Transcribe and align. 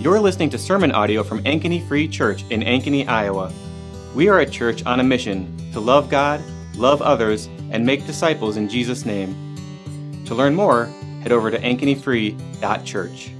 You're 0.00 0.18
listening 0.18 0.48
to 0.50 0.58
sermon 0.58 0.92
audio 0.92 1.22
from 1.22 1.44
Ankeny 1.44 1.86
Free 1.86 2.08
Church 2.08 2.42
in 2.48 2.62
Ankeny, 2.62 3.06
Iowa. 3.06 3.52
We 4.14 4.28
are 4.28 4.40
a 4.40 4.48
church 4.48 4.82
on 4.86 4.98
a 4.98 5.04
mission 5.04 5.54
to 5.74 5.80
love 5.80 6.08
God, 6.08 6.42
love 6.74 7.02
others, 7.02 7.50
and 7.70 7.84
make 7.84 8.06
disciples 8.06 8.56
in 8.56 8.66
Jesus' 8.66 9.04
name. 9.04 10.24
To 10.24 10.34
learn 10.34 10.54
more, 10.54 10.86
head 11.20 11.32
over 11.32 11.50
to 11.50 11.58
ankenyfree.church. 11.58 13.30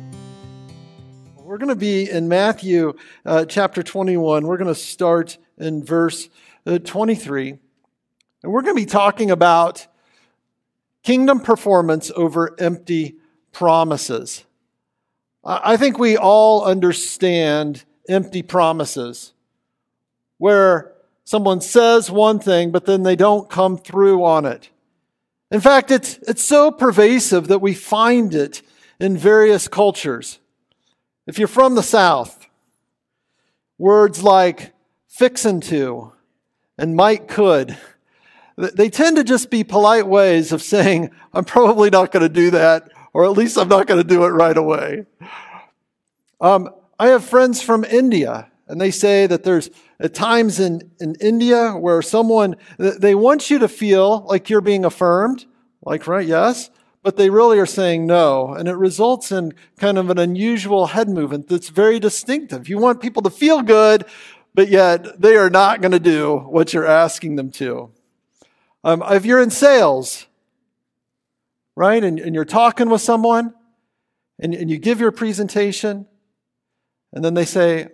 We're 1.36 1.57
going 1.57 1.70
to 1.70 1.77
be 1.77 2.11
in 2.11 2.29
Matthew 2.29 2.92
uh, 3.24 3.46
chapter 3.46 3.82
21. 3.82 4.46
We're 4.46 4.58
going 4.58 4.68
to 4.68 4.74
start 4.74 5.38
in 5.56 5.82
verse 5.82 6.29
uh, 6.66 6.79
23. 6.79 7.52
And 8.42 8.52
we're 8.52 8.61
going 8.61 8.77
to 8.77 8.82
be 8.82 8.84
talking 8.84 9.30
about 9.30 9.86
kingdom 11.02 11.40
performance 11.40 12.12
over 12.14 12.54
empty 12.61 13.16
promises. 13.50 14.45
I 15.43 15.77
think 15.77 15.98
we 15.98 16.16
all 16.16 16.64
understand 16.64 17.84
empty 18.09 18.42
promises 18.42 19.33
where 20.38 20.92
someone 21.24 21.60
says 21.60 22.10
one 22.10 22.38
thing, 22.38 22.70
but 22.70 22.87
then 22.87 23.02
they 23.02 23.16
don't 23.16 23.48
come 23.48 23.79
through 23.79 24.24
on 24.24 24.45
it. 24.45 24.68
In 25.51 25.60
fact, 25.60 25.91
it's, 25.91 26.18
it's 26.29 26.45
so 26.45 26.70
pervasive 26.70 27.48
that 27.48 27.60
we 27.60 27.74
find 27.74 28.34
it 28.34 28.62
in 28.98 29.16
various 29.16 29.66
cultures. 29.66 30.38
If 31.27 31.38
you're 31.38 31.48
from 31.48 31.74
the 31.74 31.82
South, 31.82 32.46
words 33.79 34.23
like 34.23 34.73
fixin' 35.09 35.60
to 35.62 36.12
and 36.77 36.95
might 36.96 37.29
could, 37.29 37.77
they 38.57 38.91
tend 38.91 39.16
to 39.16 39.24
just 39.24 39.51
be 39.51 39.65
polite 39.65 40.07
ways 40.07 40.52
of 40.52 40.62
saying, 40.62 41.10
I'm 41.32 41.45
probably 41.45 41.88
not 41.88 42.12
going 42.12 42.23
to 42.23 42.29
do 42.29 42.51
that 42.51 42.91
or 43.12 43.24
at 43.24 43.32
least 43.32 43.56
I'm 43.59 43.69
not 43.69 43.87
going 43.87 44.02
to 44.02 44.09
do 44.09 44.24
it 44.24 44.28
right 44.28 44.56
away. 44.56 45.06
Um, 46.41 46.70
I 46.98 47.09
have 47.09 47.24
friends 47.24 47.62
from 47.62 47.84
India, 47.84 48.51
and 48.66 48.80
they 48.80 48.90
say 48.90 49.26
that 49.26 49.45
there's 49.45 49.71
at 49.98 50.15
times 50.15 50.59
in, 50.59 50.90
in 50.98 51.15
India 51.20 51.73
where 51.73 52.01
someone, 52.01 52.57
they 52.79 53.15
want 53.15 53.51
you 53.51 53.59
to 53.59 53.68
feel 53.68 54.20
like 54.26 54.48
you're 54.48 54.62
being 54.62 54.85
affirmed, 54.85 55.45
like, 55.85 56.07
right, 56.07 56.26
yes, 56.26 56.70
but 57.02 57.16
they 57.16 57.30
really 57.30 57.59
are 57.59 57.66
saying 57.66 58.07
no. 58.07 58.54
And 58.54 58.68
it 58.68 58.76
results 58.76 59.32
in 59.32 59.52
kind 59.79 59.98
of 59.98 60.10
an 60.10 60.18
unusual 60.18 60.88
head 60.88 61.09
movement 61.09 61.48
that's 61.48 61.68
very 61.68 61.98
distinctive. 61.98 62.68
You 62.68 62.79
want 62.79 63.01
people 63.01 63.23
to 63.23 63.30
feel 63.30 63.63
good, 63.63 64.04
but 64.54 64.69
yet 64.69 65.20
they 65.20 65.37
are 65.37 65.50
not 65.50 65.81
going 65.81 65.92
to 65.92 66.00
do 66.00 66.38
what 66.38 66.72
you're 66.72 66.87
asking 66.87 67.37
them 67.37 67.50
to. 67.53 67.91
Um, 68.84 69.03
if 69.10 69.26
you're 69.26 69.42
in 69.42 69.50
sales, 69.50 70.26
right? 71.76 72.03
And, 72.03 72.19
and 72.19 72.34
you're 72.34 72.44
talking 72.44 72.88
with 72.88 73.00
someone 73.00 73.54
and, 74.38 74.54
and 74.54 74.71
you 74.71 74.78
give 74.78 75.00
your 75.00 75.12
presentation, 75.12 76.06
and 77.12 77.25
then 77.25 77.34
they 77.34 77.44
say, 77.44 77.88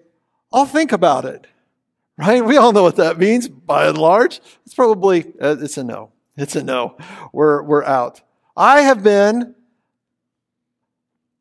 I'll 0.52 0.66
think 0.66 0.92
about 0.92 1.24
it, 1.24 1.46
right? 2.18 2.44
We 2.44 2.56
all 2.56 2.72
know 2.72 2.82
what 2.82 2.96
that 2.96 3.18
means 3.18 3.48
by 3.48 3.86
and 3.86 3.98
large. 3.98 4.40
It's 4.64 4.74
probably, 4.74 5.24
uh, 5.40 5.56
it's 5.60 5.76
a 5.76 5.84
no. 5.84 6.12
It's 6.36 6.54
a 6.54 6.62
no. 6.62 6.96
We're, 7.32 7.62
we're 7.62 7.84
out. 7.84 8.20
I 8.56 8.82
have 8.82 9.02
been 9.02 9.54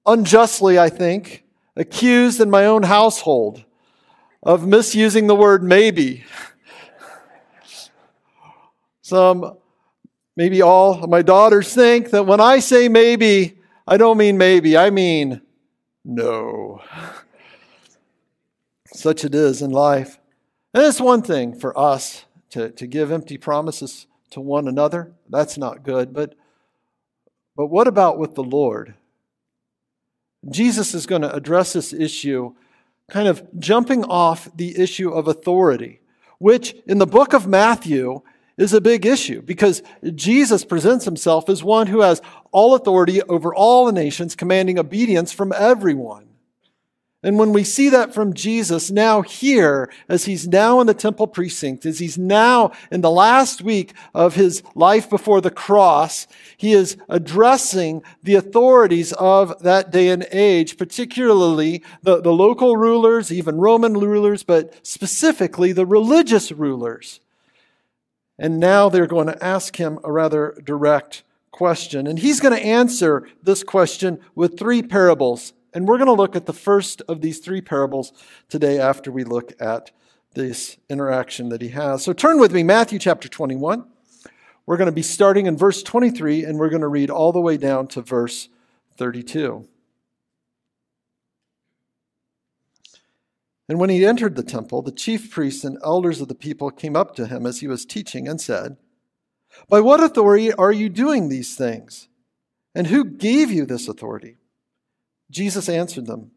unjustly, 0.06 0.80
I 0.80 0.90
think, 0.90 1.44
accused 1.76 2.40
in 2.40 2.50
my 2.50 2.66
own 2.66 2.84
household 2.84 3.66
of 4.42 4.66
misusing 4.68 5.28
the 5.28 5.36
word 5.36 5.64
maybe. 5.64 6.24
Some 9.02 9.58
Maybe 10.38 10.62
all 10.62 11.08
my 11.08 11.22
daughters 11.22 11.74
think 11.74 12.10
that 12.10 12.26
when 12.26 12.42
I 12.42 12.60
say 12.60 12.90
maybe, 12.90 13.58
I 13.88 13.98
don't 13.98 14.18
mean 14.18 14.38
maybe, 14.38 14.78
I 14.78 14.90
mean 14.90 15.42
no. 16.04 16.82
Such 18.88 19.24
it 19.24 19.34
is 19.34 19.62
in 19.62 19.72
life. 19.72 20.20
And 20.74 20.84
it's 20.84 21.02
one 21.02 21.22
thing 21.22 21.58
for 21.58 21.78
us 21.78 22.26
to, 22.52 22.70
to 22.72 22.88
give 22.88 23.12
empty 23.12 23.38
promises 23.38 24.08
to 24.32 24.42
one 24.42 24.68
another. 24.68 25.14
That's 25.30 25.58
not 25.58 25.84
good. 25.84 26.14
But, 26.14 26.36
but 27.56 27.68
what 27.68 27.88
about 27.88 28.18
with 28.18 28.36
the 28.36 28.44
Lord? 28.44 28.96
Jesus 30.50 30.94
is 30.94 31.06
going 31.06 31.22
to 31.22 31.34
address 31.34 31.74
this 31.74 31.94
issue 31.94 32.54
kind 33.10 33.28
of 33.28 33.44
jumping 33.60 34.04
off 34.04 34.50
the 34.56 34.80
issue 34.80 35.12
of 35.12 35.28
authority, 35.28 36.02
which 36.40 36.76
in 36.88 36.98
the 36.98 37.08
book 37.08 37.34
of 37.34 37.48
Matthew 37.48 38.22
is 38.58 38.74
a 38.74 38.82
big 38.82 39.06
issue 39.06 39.42
because 39.42 39.84
Jesus 40.14 40.64
presents 40.64 41.06
himself 41.06 41.50
as 41.50 41.64
one 41.64 41.88
who 41.88 42.02
has 42.02 42.22
all 42.52 42.76
authority 42.76 43.22
over 43.24 43.54
all 43.54 43.86
the 43.86 43.92
nations, 43.92 44.36
commanding 44.36 44.80
obedience 44.80 45.32
from 45.32 45.52
everyone. 45.52 46.26
And 47.26 47.40
when 47.40 47.54
we 47.54 47.64
see 47.64 47.90
that 47.90 48.14
from 48.14 48.36
Jesus 48.36 48.92
now 48.92 49.24
here, 49.24 49.92
as 50.08 50.26
he's 50.26 50.48
now 50.48 50.80
in 50.80 50.86
the 50.86 50.94
temple 50.94 51.26
precinct, 51.26 51.84
as 51.84 51.98
he's 51.98 52.20
now 52.20 52.72
in 52.92 53.02
the 53.02 53.10
last 53.10 53.64
week 53.64 53.94
of 54.14 54.36
his 54.36 54.62
life 54.76 55.10
before 55.10 55.42
the 55.42 55.50
cross, 55.50 56.28
he 56.56 56.74
is 56.74 56.98
addressing 57.10 58.04
the 58.22 58.36
authorities 58.36 59.12
of 59.14 59.60
that 59.64 59.90
day 59.90 60.10
and 60.10 60.28
age, 60.32 60.78
particularly 60.78 61.84
the, 62.04 62.22
the 62.22 62.32
local 62.32 62.78
rulers, 62.78 63.32
even 63.32 63.58
Roman 63.58 63.94
rulers, 63.94 64.44
but 64.44 64.86
specifically 64.86 65.72
the 65.72 65.88
religious 65.88 66.52
rulers. 66.52 67.22
And 68.38 68.60
now 68.60 68.90
they're 68.90 69.08
going 69.08 69.28
to 69.28 69.44
ask 69.44 69.78
him 69.78 70.00
a 70.04 70.12
rather 70.12 70.58
direct 70.64 71.24
question. 71.52 72.06
And 72.06 72.20
he's 72.20 72.40
going 72.40 72.54
to 72.54 72.66
answer 72.66 73.28
this 73.42 73.64
question 73.64 74.20
with 74.36 74.60
three 74.60 74.82
parables. 74.82 75.54
And 75.74 75.88
we're 75.88 75.98
going 75.98 76.08
to 76.08 76.14
look 76.14 76.36
at 76.36 76.46
the 76.46 76.54
first 76.54 77.02
of 77.08 77.22
these 77.22 77.40
three 77.40 77.62
parables 77.62 78.12
today 78.50 78.80
after 78.80 79.12
we 79.12 79.24
look 79.24 79.54
at 79.62 79.92
this 80.34 80.78
interaction 80.90 81.50
that 81.50 81.62
he 81.62 81.70
has. 81.70 82.04
So 82.04 82.14
turn 82.14 82.40
with 82.40 82.52
me, 82.52 82.62
Matthew 82.64 83.00
chapter 83.00 83.30
21. 83.30 83.86
We're 84.66 84.78
going 84.78 84.88
to 84.88 84.92
be 84.92 85.02
starting 85.02 85.46
in 85.46 85.58
verse 85.58 85.82
23 85.84 86.44
and 86.44 86.60
we're 86.60 86.70
going 86.70 86.82
to 86.82 86.88
read 86.88 87.10
all 87.10 87.32
the 87.32 87.40
way 87.40 87.56
down 87.56 87.88
to 87.90 88.02
verse 88.02 88.50
32. 88.98 89.68
And 93.68 93.80
when 93.80 93.90
he 93.90 94.06
entered 94.06 94.36
the 94.36 94.44
temple, 94.44 94.82
the 94.82 94.92
chief 94.92 95.32
priests 95.32 95.64
and 95.64 95.78
elders 95.84 96.22
of 96.22 96.28
the 96.28 96.36
people 96.36 96.70
came 96.70 96.96
up 96.96 97.16
to 97.16 97.28
him 97.28 97.46
as 97.46 97.60
he 97.60 97.68
was 97.68 97.86
teaching 97.86 98.28
and 98.28 98.40
said, 98.40 98.78
By 99.70 99.82
what 99.82 100.04
authority 100.04 100.54
are 100.54 100.72
you 100.72 100.90
doing 100.90 101.30
these 101.30 101.56
things? 101.56 102.08
And 102.76 102.88
who 102.88 103.06
gave 103.06 103.50
you 103.50 103.66
this 103.66 103.88
authority? 103.88 104.38
Jesus 105.32 105.68
answered 105.68 106.06
them, 106.06 106.32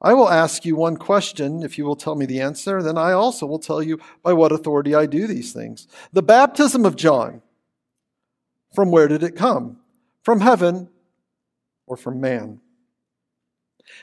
I 0.00 0.14
will 0.14 0.28
ask 0.28 0.64
you 0.64 0.76
one 0.76 0.96
question. 0.96 1.62
If 1.62 1.76
you 1.76 1.84
will 1.84 1.96
tell 1.96 2.14
me 2.14 2.24
the 2.24 2.40
answer, 2.40 2.82
then 2.82 2.96
I 2.96 3.12
also 3.12 3.46
will 3.46 3.58
tell 3.58 3.82
you 3.82 3.98
by 4.22 4.32
what 4.32 4.52
authority 4.52 4.94
I 4.94 5.06
do 5.06 5.26
these 5.26 5.52
things. 5.52 5.88
The 6.12 6.22
baptism 6.22 6.84
of 6.84 6.94
John, 6.94 7.42
from 8.74 8.92
where 8.92 9.08
did 9.08 9.24
it 9.24 9.34
come? 9.34 9.78
From 10.22 10.40
heaven 10.40 10.88
or 11.86 11.96
from 11.96 12.20
man? 12.20 12.60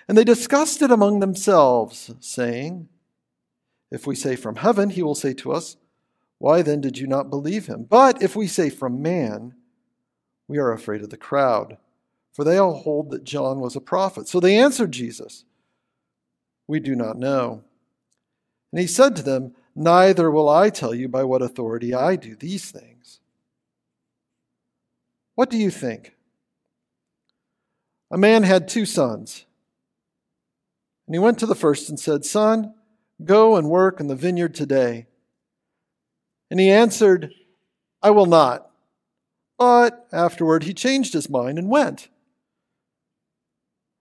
And 0.07 0.17
they 0.17 0.23
discussed 0.23 0.81
it 0.81 0.91
among 0.91 1.19
themselves, 1.19 2.13
saying, 2.19 2.89
If 3.91 4.05
we 4.05 4.15
say 4.15 4.35
from 4.35 4.57
heaven, 4.57 4.89
he 4.89 5.03
will 5.03 5.15
say 5.15 5.33
to 5.35 5.51
us, 5.51 5.77
Why 6.37 6.61
then 6.61 6.81
did 6.81 6.97
you 6.97 7.07
not 7.07 7.29
believe 7.29 7.67
him? 7.67 7.85
But 7.89 8.21
if 8.21 8.35
we 8.35 8.47
say 8.47 8.69
from 8.69 9.01
man, 9.01 9.55
we 10.47 10.57
are 10.57 10.71
afraid 10.71 11.01
of 11.01 11.09
the 11.09 11.17
crowd, 11.17 11.77
for 12.33 12.43
they 12.43 12.57
all 12.57 12.75
hold 12.75 13.09
that 13.11 13.23
John 13.23 13.59
was 13.59 13.75
a 13.75 13.81
prophet. 13.81 14.27
So 14.27 14.39
they 14.39 14.57
answered 14.57 14.91
Jesus, 14.91 15.45
We 16.67 16.79
do 16.79 16.95
not 16.95 17.17
know. 17.17 17.63
And 18.71 18.79
he 18.79 18.87
said 18.87 19.15
to 19.15 19.23
them, 19.23 19.55
Neither 19.75 20.31
will 20.31 20.47
I 20.47 20.69
tell 20.69 20.93
you 20.93 21.07
by 21.07 21.23
what 21.23 21.41
authority 21.41 21.93
I 21.93 22.15
do 22.15 22.35
these 22.35 22.71
things. 22.71 23.19
What 25.35 25.49
do 25.49 25.57
you 25.57 25.69
think? 25.69 26.13
A 28.09 28.17
man 28.17 28.43
had 28.43 28.67
two 28.67 28.85
sons. 28.85 29.45
And 31.07 31.15
he 31.15 31.19
went 31.19 31.39
to 31.39 31.45
the 31.45 31.55
first 31.55 31.89
and 31.89 31.99
said, 31.99 32.25
Son, 32.25 32.73
go 33.23 33.55
and 33.55 33.69
work 33.69 33.99
in 33.99 34.07
the 34.07 34.15
vineyard 34.15 34.55
today. 34.55 35.07
And 36.49 36.59
he 36.59 36.69
answered, 36.69 37.33
I 38.01 38.11
will 38.11 38.25
not. 38.25 38.69
But 39.57 40.07
afterward 40.11 40.63
he 40.63 40.73
changed 40.73 41.13
his 41.13 41.29
mind 41.29 41.57
and 41.57 41.69
went. 41.69 42.09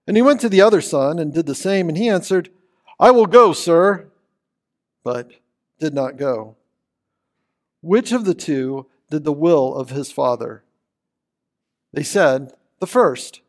And 0.06 0.16
he 0.16 0.22
went 0.22 0.40
to 0.40 0.48
the 0.48 0.60
other 0.60 0.80
son 0.80 1.18
and 1.18 1.32
did 1.32 1.46
the 1.46 1.54
same, 1.54 1.88
and 1.88 1.96
he 1.96 2.08
answered, 2.08 2.50
I 3.00 3.10
will 3.10 3.26
go, 3.26 3.52
sir, 3.52 4.08
but 5.02 5.30
did 5.78 5.94
not 5.94 6.16
go. 6.16 6.56
Which 7.80 8.12
of 8.12 8.24
the 8.24 8.34
two 8.34 8.86
did 9.10 9.24
the 9.24 9.32
will 9.32 9.74
of 9.74 9.90
his 9.90 10.10
father? 10.10 10.64
They 11.92 12.02
said, 12.02 12.52
The 12.80 12.86
first. 12.86 13.40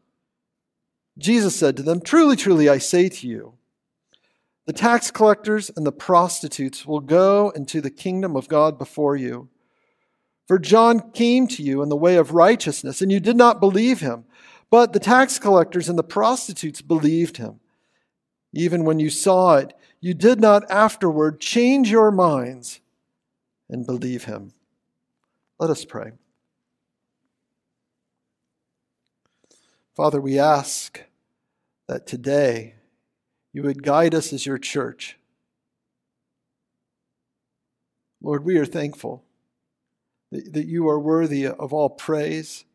Jesus 1.17 1.55
said 1.55 1.77
to 1.77 1.83
them, 1.83 2.01
Truly, 2.01 2.35
truly, 2.35 2.67
I 2.69 2.77
say 2.77 3.09
to 3.09 3.27
you, 3.27 3.53
the 4.65 4.73
tax 4.73 5.11
collectors 5.11 5.71
and 5.75 5.85
the 5.85 5.91
prostitutes 5.91 6.85
will 6.85 6.99
go 6.99 7.51
into 7.51 7.81
the 7.81 7.91
kingdom 7.91 8.35
of 8.35 8.47
God 8.47 8.77
before 8.77 9.15
you. 9.15 9.49
For 10.47 10.59
John 10.59 11.11
came 11.11 11.47
to 11.47 11.63
you 11.63 11.81
in 11.81 11.89
the 11.89 11.95
way 11.95 12.17
of 12.17 12.33
righteousness, 12.33 13.01
and 13.01 13.11
you 13.11 13.19
did 13.19 13.35
not 13.35 13.59
believe 13.59 13.99
him. 13.99 14.25
But 14.69 14.93
the 14.93 14.99
tax 14.99 15.39
collectors 15.39 15.87
and 15.87 15.97
the 15.97 16.03
prostitutes 16.03 16.81
believed 16.81 17.37
him. 17.37 17.59
even 18.53 18.85
when 18.85 18.99
you 18.99 19.09
saw 19.09 19.57
it, 19.57 19.73
you 19.99 20.13
did 20.13 20.39
not 20.39 20.69
afterward 20.71 21.41
change 21.41 21.91
your 21.91 22.09
minds 22.09 22.79
and 23.69 23.85
believe 23.85 24.23
him. 24.25 24.53
Let 25.59 25.69
us 25.69 25.83
pray. 25.83 26.11
Father, 29.95 30.19
we 30.19 30.37
ask 30.37 31.01
that 31.87 32.05
today 32.05 32.75
you 33.53 33.63
would 33.63 33.81
guide 33.81 34.13
us 34.13 34.33
as 34.33 34.45
your 34.45 34.57
church. 34.57 35.17
Lord, 38.21 38.43
we 38.43 38.57
are 38.57 38.65
thankful 38.65 39.23
that, 40.33 40.51
that 40.51 40.65
you 40.65 40.89
are 40.89 40.99
worthy 40.99 41.47
of 41.47 41.71
all 41.71 41.89
praise 41.89 42.65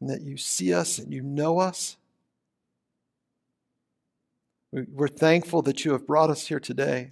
and 0.00 0.08
that 0.08 0.22
you 0.22 0.38
see 0.38 0.72
us 0.72 0.98
and 0.98 1.12
you 1.12 1.22
know 1.22 1.58
us. 1.58 1.98
We're 4.72 5.08
thankful 5.08 5.60
that 5.62 5.84
you 5.84 5.92
have 5.92 6.06
brought 6.06 6.30
us 6.30 6.46
here 6.46 6.60
today. 6.60 7.10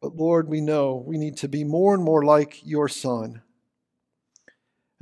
But 0.00 0.16
Lord, 0.16 0.48
we 0.48 0.62
know 0.62 1.04
we 1.06 1.18
need 1.18 1.36
to 1.38 1.48
be 1.48 1.64
more 1.64 1.94
and 1.94 2.02
more 2.02 2.24
like 2.24 2.64
your 2.64 2.88
Son. 2.88 3.42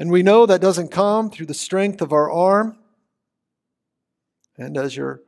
And 0.01 0.11
we 0.11 0.23
know 0.23 0.47
that 0.47 0.63
doesn't 0.63 0.89
come 0.89 1.29
through 1.29 1.45
the 1.45 1.53
strength 1.53 2.01
of 2.01 2.11
our 2.11 2.31
arm. 2.31 2.79
And 4.57 4.79
as 4.79 4.97
your 4.97 5.21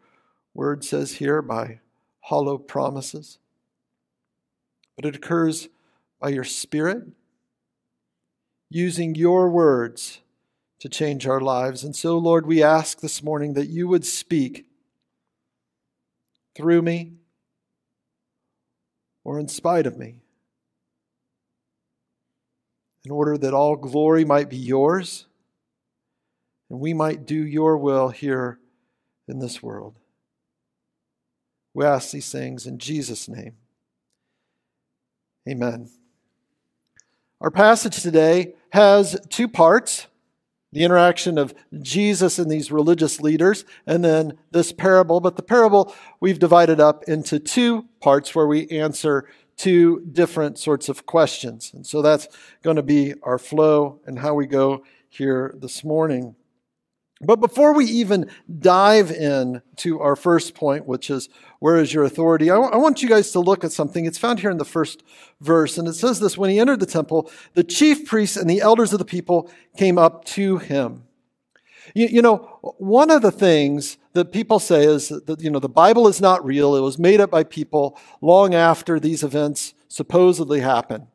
word 0.55 0.83
says 0.83 1.17
here, 1.17 1.43
by 1.43 1.81
hollow 2.21 2.57
promises. 2.57 3.37
But 4.97 5.05
it 5.05 5.15
occurs 5.15 5.69
by 6.19 6.31
your 6.31 6.45
Spirit, 6.45 7.03
using 8.71 9.15
your 9.15 9.51
words 9.51 10.21
to 10.79 10.89
change 10.89 11.27
our 11.27 11.43
lives. 11.43 11.85
And 11.85 11.95
so, 11.95 12.17
Lord, 12.17 12.47
we 12.47 12.63
ask 12.63 13.03
this 13.03 13.23
morning 13.23 13.53
that 13.53 13.69
you 13.69 13.87
would 13.89 14.07
speak 14.07 14.65
through 16.57 16.81
me 16.81 17.13
or 19.23 19.39
in 19.39 19.49
spite 19.49 19.87
of 19.87 19.99
me, 19.99 20.22
in 23.05 23.11
order 23.11 23.37
that 23.37 23.55
all 23.55 23.77
glory 23.77 24.25
might 24.25 24.49
be 24.49 24.57
yours 24.57 25.27
and 26.71 26.81
we 26.81 26.95
might 26.95 27.27
do 27.27 27.35
your 27.35 27.77
will 27.77 28.09
here 28.09 28.59
in 29.29 29.39
this 29.39 29.63
world. 29.63 29.99
We 31.75 31.85
ask 31.85 32.11
these 32.11 32.31
things 32.31 32.67
in 32.67 32.79
Jesus' 32.79 33.29
name. 33.29 33.57
Amen. 35.49 35.91
Our 37.41 37.51
passage 37.51 38.03
today 38.03 38.55
has 38.71 39.19
two 39.29 39.49
parts 39.49 40.07
the 40.73 40.85
interaction 40.85 41.37
of 41.37 41.55
Jesus 41.83 42.39
and 42.39 42.51
these 42.51 42.73
religious 42.73 43.21
leaders, 43.21 43.65
and 43.87 44.03
then 44.03 44.39
this 44.51 44.73
parable. 44.73 45.21
But 45.21 45.37
the 45.37 45.43
parable 45.43 45.95
we've 46.19 46.39
divided 46.39 46.81
up 46.81 47.05
into 47.05 47.39
two 47.39 47.89
parts 48.01 48.35
where 48.35 48.47
we 48.47 48.67
answer 48.69 49.29
two 49.63 50.05
different 50.11 50.59
sorts 50.59 50.89
of 50.89 51.07
questions. 51.07 51.71
And 51.73 51.87
so 51.87 52.03
that's 52.03 52.27
going 52.65 52.75
to 52.75 52.83
be 52.83 53.15
our 53.23 53.39
flow 53.39 54.01
and 54.07 54.19
how 54.19 54.35
we 54.35 54.47
go 54.47 54.83
here 55.09 55.55
this 55.57 55.85
morning. 55.85 56.35
But 57.21 57.37
before 57.37 57.73
we 57.73 57.85
even 57.85 58.29
dive 58.59 59.13
in 59.13 59.63
to 59.77 60.01
our 60.01 60.17
first 60.17 60.57
point, 60.57 60.89
which 60.89 61.09
is 61.11 61.29
where 61.61 61.77
is 61.77 61.95
your 61.95 62.03
authority, 62.03 62.51
I, 62.51 62.55
w- 62.55 62.73
I 62.73 62.77
want 62.77 63.05
you 63.05 63.09
guys 63.09 63.31
to 63.31 63.39
look 63.39 63.63
at 63.63 63.71
something. 63.71 64.05
It's 64.05 64.19
found 64.19 64.41
here 64.41 64.51
in 64.51 64.59
the 64.59 64.65
first 64.65 65.05
verse, 65.41 65.79
and 65.79 65.87
it 65.87 65.95
says 65.95 66.19
this 66.19 66.37
When 66.37 66.51
he 66.51 66.59
entered 66.59 66.81
the 66.81 66.87
temple, 66.87 67.31
the 67.55 67.63
chief 67.63 68.05
priests 68.05 68.37
and 68.37 68.51
the 68.51 68.61
elders 68.61 68.93
of 68.93 68.99
the 68.99 69.05
people 69.05 69.49
came 69.77 69.97
up 69.97 70.25
to 70.25 70.59
him. 70.59 71.05
You, 71.95 72.07
you 72.07 72.23
know, 72.23 72.37
one 72.79 73.11
of 73.11 73.23
the 73.23 73.33
things 73.33 73.99
that 74.13 74.33
people 74.33 74.59
say 74.59 74.85
is 74.85 75.09
that, 75.09 75.41
you 75.41 75.51
know, 75.51 75.59
the 75.59 75.69
Bible 75.69 76.09
is 76.09 76.21
not 76.21 76.45
real. 76.45 76.77
It 76.77 76.81
was 76.81 76.99
made 76.99 77.21
up 77.21 77.31
by 77.31 77.45
people 77.45 77.99
long 78.21 78.55
after 78.55 79.01
these 79.01 79.23
events 79.23 79.75
supposedly 79.89 80.61
happened. 80.61 81.07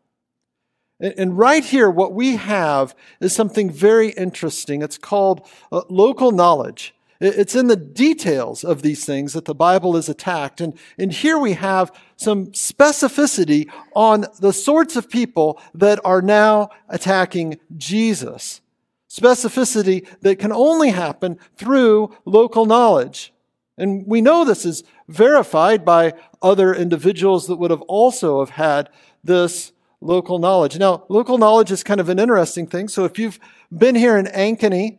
And 1.00 1.38
right 1.38 1.64
here, 1.64 1.92
what 1.92 2.14
we 2.14 2.38
have 2.38 2.96
is 3.22 3.34
something 3.34 3.70
very 3.70 4.10
interesting. 4.10 4.82
It's 4.82 4.98
called 4.98 5.48
uh, 5.72 5.84
local 5.90 6.32
knowledge. 6.32 6.96
It's 7.20 7.56
in 7.56 7.68
the 7.68 7.76
details 7.76 8.64
of 8.64 8.82
these 8.82 9.04
things 9.04 9.34
that 9.34 9.46
the 9.46 9.56
Bible 9.56 9.96
is 9.98 10.08
attacked. 10.08 10.62
And, 10.62 10.78
and 11.00 11.12
here 11.12 11.40
we 11.40 11.54
have 11.54 11.92
some 12.16 12.48
specificity 12.48 13.70
on 13.96 14.26
the 14.40 14.54
sorts 14.54 14.96
of 14.96 15.10
people 15.10 15.60
that 15.74 16.00
are 16.06 16.22
now 16.22 16.70
attacking 16.90 17.60
Jesus. 17.76 18.62
Specificity 19.10 20.06
that 20.22 20.40
can 20.40 20.52
only 20.52 20.90
happen 20.90 21.40
through 21.56 22.16
local 22.26 22.66
knowledge. 22.66 23.34
And 23.78 24.06
we 24.08 24.22
know 24.22 24.44
this 24.44 24.66
is 24.66 24.84
verified 25.08 25.86
by 25.86 26.14
other 26.42 26.74
individuals 26.74 27.48
that 27.48 27.58
would 27.58 27.72
have 27.72 27.84
also 27.84 28.40
have 28.40 28.52
had 28.52 28.90
this 29.24 29.72
local 30.02 30.40
knowledge. 30.40 30.78
Now, 30.78 31.04
local 31.10 31.38
knowledge 31.38 31.72
is 31.72 31.84
kind 31.84 32.00
of 32.00 32.10
an 32.10 32.20
interesting 32.20 32.68
thing. 32.68 32.88
So 32.88 33.06
if 33.06 33.18
you've 33.18 33.40
been 33.76 33.96
here 33.96 34.18
in 34.18 34.26
Ankeny 34.28 34.98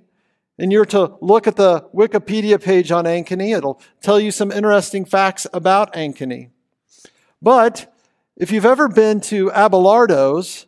and 0.58 0.72
you're 0.72 0.84
to 0.86 1.16
look 1.20 1.46
at 1.46 1.56
the 1.56 1.88
Wikipedia 1.94 2.62
page 2.62 2.90
on 2.90 3.04
Ankeny, 3.04 3.56
it'll 3.56 3.80
tell 4.00 4.18
you 4.18 4.30
some 4.30 4.50
interesting 4.50 5.04
facts 5.04 5.46
about 5.52 5.92
Ankeny. 5.94 6.50
But 7.42 7.94
if 8.36 8.50
you've 8.50 8.64
ever 8.64 8.88
been 8.88 9.20
to 9.22 9.50
Abelardo's 9.50 10.66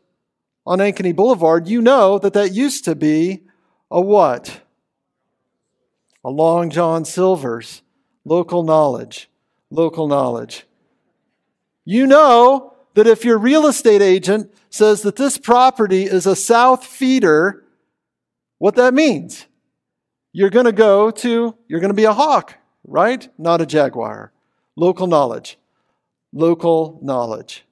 on 0.66 0.78
Ankeny 0.78 1.14
Boulevard, 1.14 1.68
you 1.68 1.80
know 1.80 2.18
that 2.18 2.34
that 2.34 2.52
used 2.52 2.84
to 2.84 2.94
be 2.94 3.42
a 3.90 4.00
what? 4.00 4.60
A 6.24 6.30
Long 6.30 6.70
John 6.70 7.04
Silver's. 7.04 7.82
Local 8.24 8.62
knowledge. 8.62 9.30
Local 9.70 10.06
knowledge. 10.06 10.66
You 11.84 12.06
know 12.06 12.74
that 12.94 13.06
if 13.06 13.24
your 13.24 13.38
real 13.38 13.66
estate 13.66 14.02
agent 14.02 14.52
says 14.68 15.02
that 15.02 15.16
this 15.16 15.38
property 15.38 16.04
is 16.04 16.26
a 16.26 16.36
south 16.36 16.84
feeder, 16.84 17.64
what 18.58 18.76
that 18.76 18.94
means. 18.94 19.46
You're 20.32 20.50
going 20.50 20.66
to 20.66 20.72
go 20.72 21.10
to, 21.10 21.56
you're 21.66 21.80
going 21.80 21.90
to 21.90 21.94
be 21.94 22.04
a 22.04 22.12
hawk, 22.12 22.56
right? 22.84 23.28
Not 23.38 23.60
a 23.60 23.66
jaguar. 23.66 24.32
Local 24.76 25.06
knowledge. 25.06 25.58
Local 26.32 27.00
knowledge. 27.02 27.64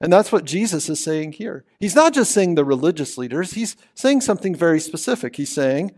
And 0.00 0.12
that's 0.12 0.32
what 0.32 0.44
Jesus 0.44 0.88
is 0.88 1.02
saying 1.02 1.32
here. 1.32 1.64
He's 1.78 1.94
not 1.94 2.14
just 2.14 2.32
saying 2.32 2.54
the 2.54 2.64
religious 2.64 3.18
leaders, 3.18 3.52
he's 3.52 3.76
saying 3.94 4.22
something 4.22 4.54
very 4.54 4.80
specific. 4.80 5.36
He's 5.36 5.52
saying, 5.52 5.92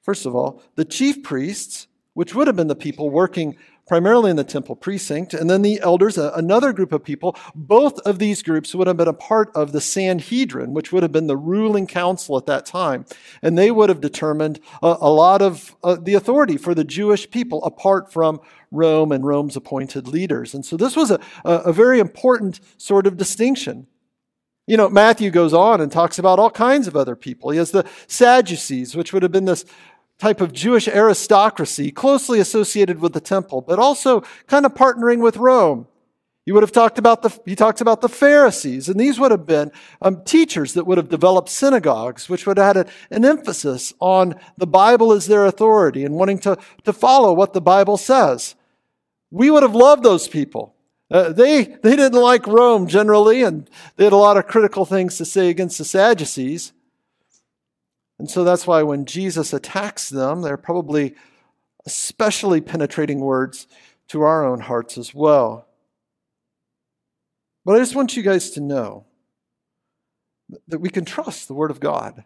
first 0.00 0.24
of 0.24 0.34
all, 0.34 0.62
the 0.76 0.84
chief 0.84 1.22
priests, 1.22 1.86
which 2.14 2.34
would 2.34 2.46
have 2.46 2.56
been 2.56 2.68
the 2.68 2.74
people 2.74 3.10
working 3.10 3.56
primarily 3.86 4.30
in 4.30 4.36
the 4.36 4.44
temple 4.44 4.76
precinct, 4.76 5.34
and 5.34 5.50
then 5.50 5.62
the 5.62 5.80
elders, 5.80 6.16
another 6.16 6.72
group 6.72 6.92
of 6.92 7.04
people. 7.04 7.36
Both 7.54 7.98
of 8.00 8.18
these 8.18 8.42
groups 8.42 8.74
would 8.74 8.86
have 8.86 8.96
been 8.96 9.08
a 9.08 9.12
part 9.12 9.50
of 9.54 9.72
the 9.72 9.80
Sanhedrin, 9.80 10.72
which 10.72 10.92
would 10.92 11.02
have 11.02 11.12
been 11.12 11.26
the 11.26 11.36
ruling 11.36 11.86
council 11.86 12.36
at 12.36 12.46
that 12.46 12.64
time. 12.64 13.04
And 13.42 13.58
they 13.58 13.70
would 13.70 13.88
have 13.88 14.00
determined 14.00 14.60
a, 14.82 14.96
a 15.00 15.10
lot 15.10 15.42
of 15.42 15.76
uh, 15.84 15.96
the 16.00 16.14
authority 16.14 16.56
for 16.56 16.74
the 16.74 16.84
Jewish 16.84 17.30
people 17.30 17.62
apart 17.64 18.12
from 18.12 18.40
Rome 18.70 19.12
and 19.12 19.24
Rome's 19.24 19.56
appointed 19.56 20.08
leaders. 20.08 20.54
And 20.54 20.64
so 20.64 20.76
this 20.76 20.96
was 20.96 21.10
a, 21.10 21.20
a 21.44 21.72
very 21.72 22.00
important 22.00 22.60
sort 22.76 23.06
of 23.06 23.16
distinction. 23.16 23.86
You 24.66 24.78
know, 24.78 24.88
Matthew 24.88 25.30
goes 25.30 25.52
on 25.52 25.82
and 25.82 25.92
talks 25.92 26.18
about 26.18 26.38
all 26.38 26.50
kinds 26.50 26.86
of 26.86 26.96
other 26.96 27.14
people. 27.14 27.50
He 27.50 27.58
has 27.58 27.70
the 27.70 27.86
Sadducees, 28.06 28.96
which 28.96 29.12
would 29.12 29.22
have 29.22 29.32
been 29.32 29.44
this 29.44 29.66
type 30.24 30.40
of 30.40 30.54
Jewish 30.54 30.88
aristocracy 30.88 31.90
closely 31.90 32.40
associated 32.40 32.98
with 32.98 33.12
the 33.12 33.20
temple, 33.20 33.60
but 33.60 33.78
also 33.78 34.22
kind 34.46 34.64
of 34.64 34.72
partnering 34.72 35.20
with 35.22 35.36
Rome. 35.36 35.86
You 36.46 36.54
would 36.54 36.62
have 36.62 36.72
talked 36.72 36.98
about 36.98 37.20
the, 37.20 37.38
he 37.44 37.54
talks 37.54 37.82
about 37.82 38.00
the 38.00 38.08
Pharisees, 38.08 38.88
and 38.88 38.98
these 38.98 39.20
would 39.20 39.30
have 39.32 39.44
been 39.44 39.70
um, 40.00 40.24
teachers 40.24 40.72
that 40.72 40.86
would 40.86 40.96
have 40.96 41.10
developed 41.10 41.50
synagogues, 41.50 42.30
which 42.30 42.46
would 42.46 42.56
have 42.56 42.74
had 42.74 42.86
a, 42.86 42.90
an 43.14 43.26
emphasis 43.26 43.92
on 44.00 44.34
the 44.56 44.66
Bible 44.66 45.12
as 45.12 45.26
their 45.26 45.44
authority 45.44 46.04
and 46.04 46.14
wanting 46.14 46.38
to, 46.38 46.56
to 46.84 46.92
follow 46.94 47.34
what 47.34 47.52
the 47.52 47.60
Bible 47.60 47.98
says. 47.98 48.54
We 49.30 49.50
would 49.50 49.62
have 49.62 49.74
loved 49.74 50.04
those 50.04 50.26
people. 50.26 50.74
Uh, 51.10 51.32
they, 51.32 51.64
they 51.64 51.96
didn't 51.96 52.18
like 52.18 52.46
Rome 52.46 52.86
generally, 52.86 53.42
and 53.42 53.68
they 53.96 54.04
had 54.04 54.14
a 54.14 54.16
lot 54.16 54.38
of 54.38 54.46
critical 54.46 54.86
things 54.86 55.18
to 55.18 55.26
say 55.26 55.50
against 55.50 55.76
the 55.76 55.84
Sadducees. 55.84 56.72
And 58.24 58.30
so 58.30 58.42
that's 58.42 58.66
why 58.66 58.82
when 58.82 59.04
Jesus 59.04 59.52
attacks 59.52 60.08
them, 60.08 60.40
they're 60.40 60.56
probably 60.56 61.14
especially 61.84 62.62
penetrating 62.62 63.20
words 63.20 63.66
to 64.08 64.22
our 64.22 64.46
own 64.46 64.60
hearts 64.60 64.96
as 64.96 65.14
well. 65.14 65.68
But 67.66 67.76
I 67.76 67.80
just 67.80 67.94
want 67.94 68.16
you 68.16 68.22
guys 68.22 68.48
to 68.52 68.62
know 68.62 69.04
that 70.68 70.78
we 70.78 70.88
can 70.88 71.04
trust 71.04 71.48
the 71.48 71.52
Word 71.52 71.70
of 71.70 71.80
God, 71.80 72.24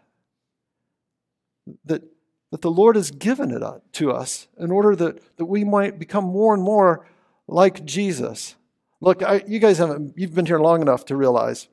that, 1.83 2.03
that 2.51 2.61
the 2.61 2.71
Lord 2.71 2.95
has 2.95 3.11
given 3.11 3.51
it 3.51 3.61
uh, 3.61 3.79
to 3.91 4.13
us 4.13 4.47
in 4.57 4.71
order 4.71 4.95
that, 4.95 5.35
that 5.35 5.47
we 5.47 5.65
might 5.65 5.99
become 5.99 6.23
more 6.23 6.53
and 6.53 6.63
more 6.63 7.05
like 7.45 7.83
Jesus. 7.83 8.55
Look, 9.01 9.21
I, 9.21 9.43
you 9.45 9.59
guys 9.59 9.79
haven't, 9.79 10.17
you've 10.17 10.33
been 10.33 10.45
here 10.45 10.61
long 10.61 10.81
enough 10.81 11.03
to 11.07 11.17
realize 11.17 11.67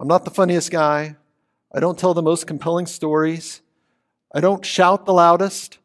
I'm 0.00 0.08
not 0.08 0.24
the 0.24 0.32
funniest 0.32 0.72
guy. 0.72 1.14
I 1.74 1.80
don't 1.80 1.98
tell 1.98 2.14
the 2.14 2.22
most 2.22 2.46
compelling 2.46 2.86
stories. 2.86 3.62
I 4.34 4.40
don't 4.40 4.64
shout 4.64 5.06
the 5.06 5.14
loudest. 5.14 5.78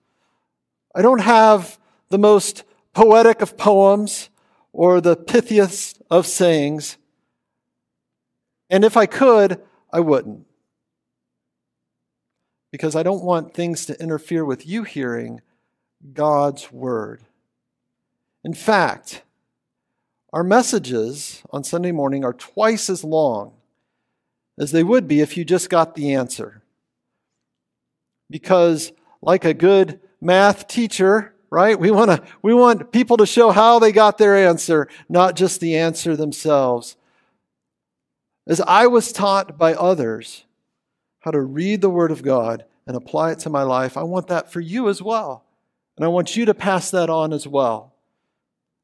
I 0.93 1.01
don't 1.01 1.21
have 1.21 1.79
the 2.09 2.17
most 2.17 2.63
poetic 2.93 3.41
of 3.41 3.57
poems 3.57 4.29
or 4.73 4.99
the 4.99 5.15
pithiest 5.15 6.01
of 6.09 6.27
sayings. 6.27 6.97
And 8.69 8.83
if 8.83 8.97
I 8.97 9.05
could, 9.05 9.61
I 9.91 10.01
wouldn't. 10.01 10.45
Because 12.71 12.95
I 12.95 13.03
don't 13.03 13.23
want 13.23 13.53
things 13.53 13.85
to 13.85 14.01
interfere 14.01 14.43
with 14.43 14.67
you 14.67 14.83
hearing 14.83 15.41
God's 16.13 16.71
word. 16.71 17.21
In 18.43 18.53
fact, 18.53 19.23
our 20.33 20.43
messages 20.43 21.43
on 21.51 21.63
Sunday 21.63 21.91
morning 21.91 22.25
are 22.25 22.33
twice 22.33 22.89
as 22.89 23.03
long 23.03 23.56
as 24.59 24.71
they 24.71 24.83
would 24.83 25.07
be 25.07 25.21
if 25.21 25.37
you 25.37 25.45
just 25.45 25.69
got 25.69 25.95
the 25.95 26.13
answer. 26.13 26.61
Because, 28.29 28.91
like 29.21 29.45
a 29.45 29.53
good 29.53 29.99
math 30.19 30.67
teacher, 30.67 31.33
right? 31.49 31.79
We 31.79 31.91
want 31.91 32.11
to 32.11 32.23
we 32.41 32.53
want 32.53 32.91
people 32.91 33.17
to 33.17 33.25
show 33.25 33.51
how 33.51 33.79
they 33.79 33.91
got 33.91 34.17
their 34.17 34.35
answer, 34.35 34.87
not 35.07 35.35
just 35.35 35.59
the 35.59 35.77
answer 35.77 36.15
themselves. 36.15 36.97
As 38.47 38.61
I 38.61 38.87
was 38.87 39.11
taught 39.11 39.57
by 39.57 39.73
others 39.73 40.45
how 41.19 41.31
to 41.31 41.41
read 41.41 41.81
the 41.81 41.89
word 41.89 42.11
of 42.11 42.23
God 42.23 42.65
and 42.85 42.95
apply 42.95 43.31
it 43.31 43.39
to 43.39 43.49
my 43.49 43.63
life, 43.63 43.97
I 43.97 44.03
want 44.03 44.27
that 44.27 44.51
for 44.51 44.61
you 44.61 44.89
as 44.89 45.01
well. 45.01 45.43
And 45.97 46.05
I 46.05 46.09
want 46.09 46.37
you 46.37 46.45
to 46.45 46.53
pass 46.53 46.91
that 46.91 47.09
on 47.09 47.33
as 47.33 47.47
well. 47.47 47.93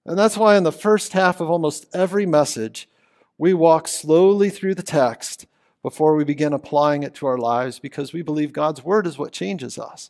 And 0.05 0.17
that's 0.17 0.35
why 0.35 0.57
in 0.57 0.63
the 0.63 0.71
first 0.71 1.13
half 1.13 1.39
of 1.39 1.49
almost 1.49 1.85
every 1.93 2.25
message, 2.25 2.89
we 3.37 3.53
walk 3.53 3.87
slowly 3.87 4.49
through 4.49 4.75
the 4.75 4.83
text 4.83 5.45
before 5.83 6.15
we 6.15 6.23
begin 6.23 6.53
applying 6.53 7.03
it 7.03 7.13
to 7.15 7.27
our 7.27 7.37
lives 7.37 7.77
because 7.77 8.13
we 8.13 8.23
believe 8.23 8.53
God's 8.53 8.83
word 8.83 9.05
is 9.05 9.17
what 9.17 9.31
changes 9.31 9.77
us. 9.77 10.09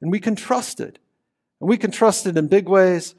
And 0.00 0.10
we 0.10 0.18
can 0.18 0.34
trust 0.34 0.80
it. 0.80 0.98
And 1.60 1.68
we 1.68 1.76
can 1.76 1.92
trust 1.92 2.26
it 2.26 2.36
in 2.36 2.48
big 2.48 2.68
ways, 2.68 3.14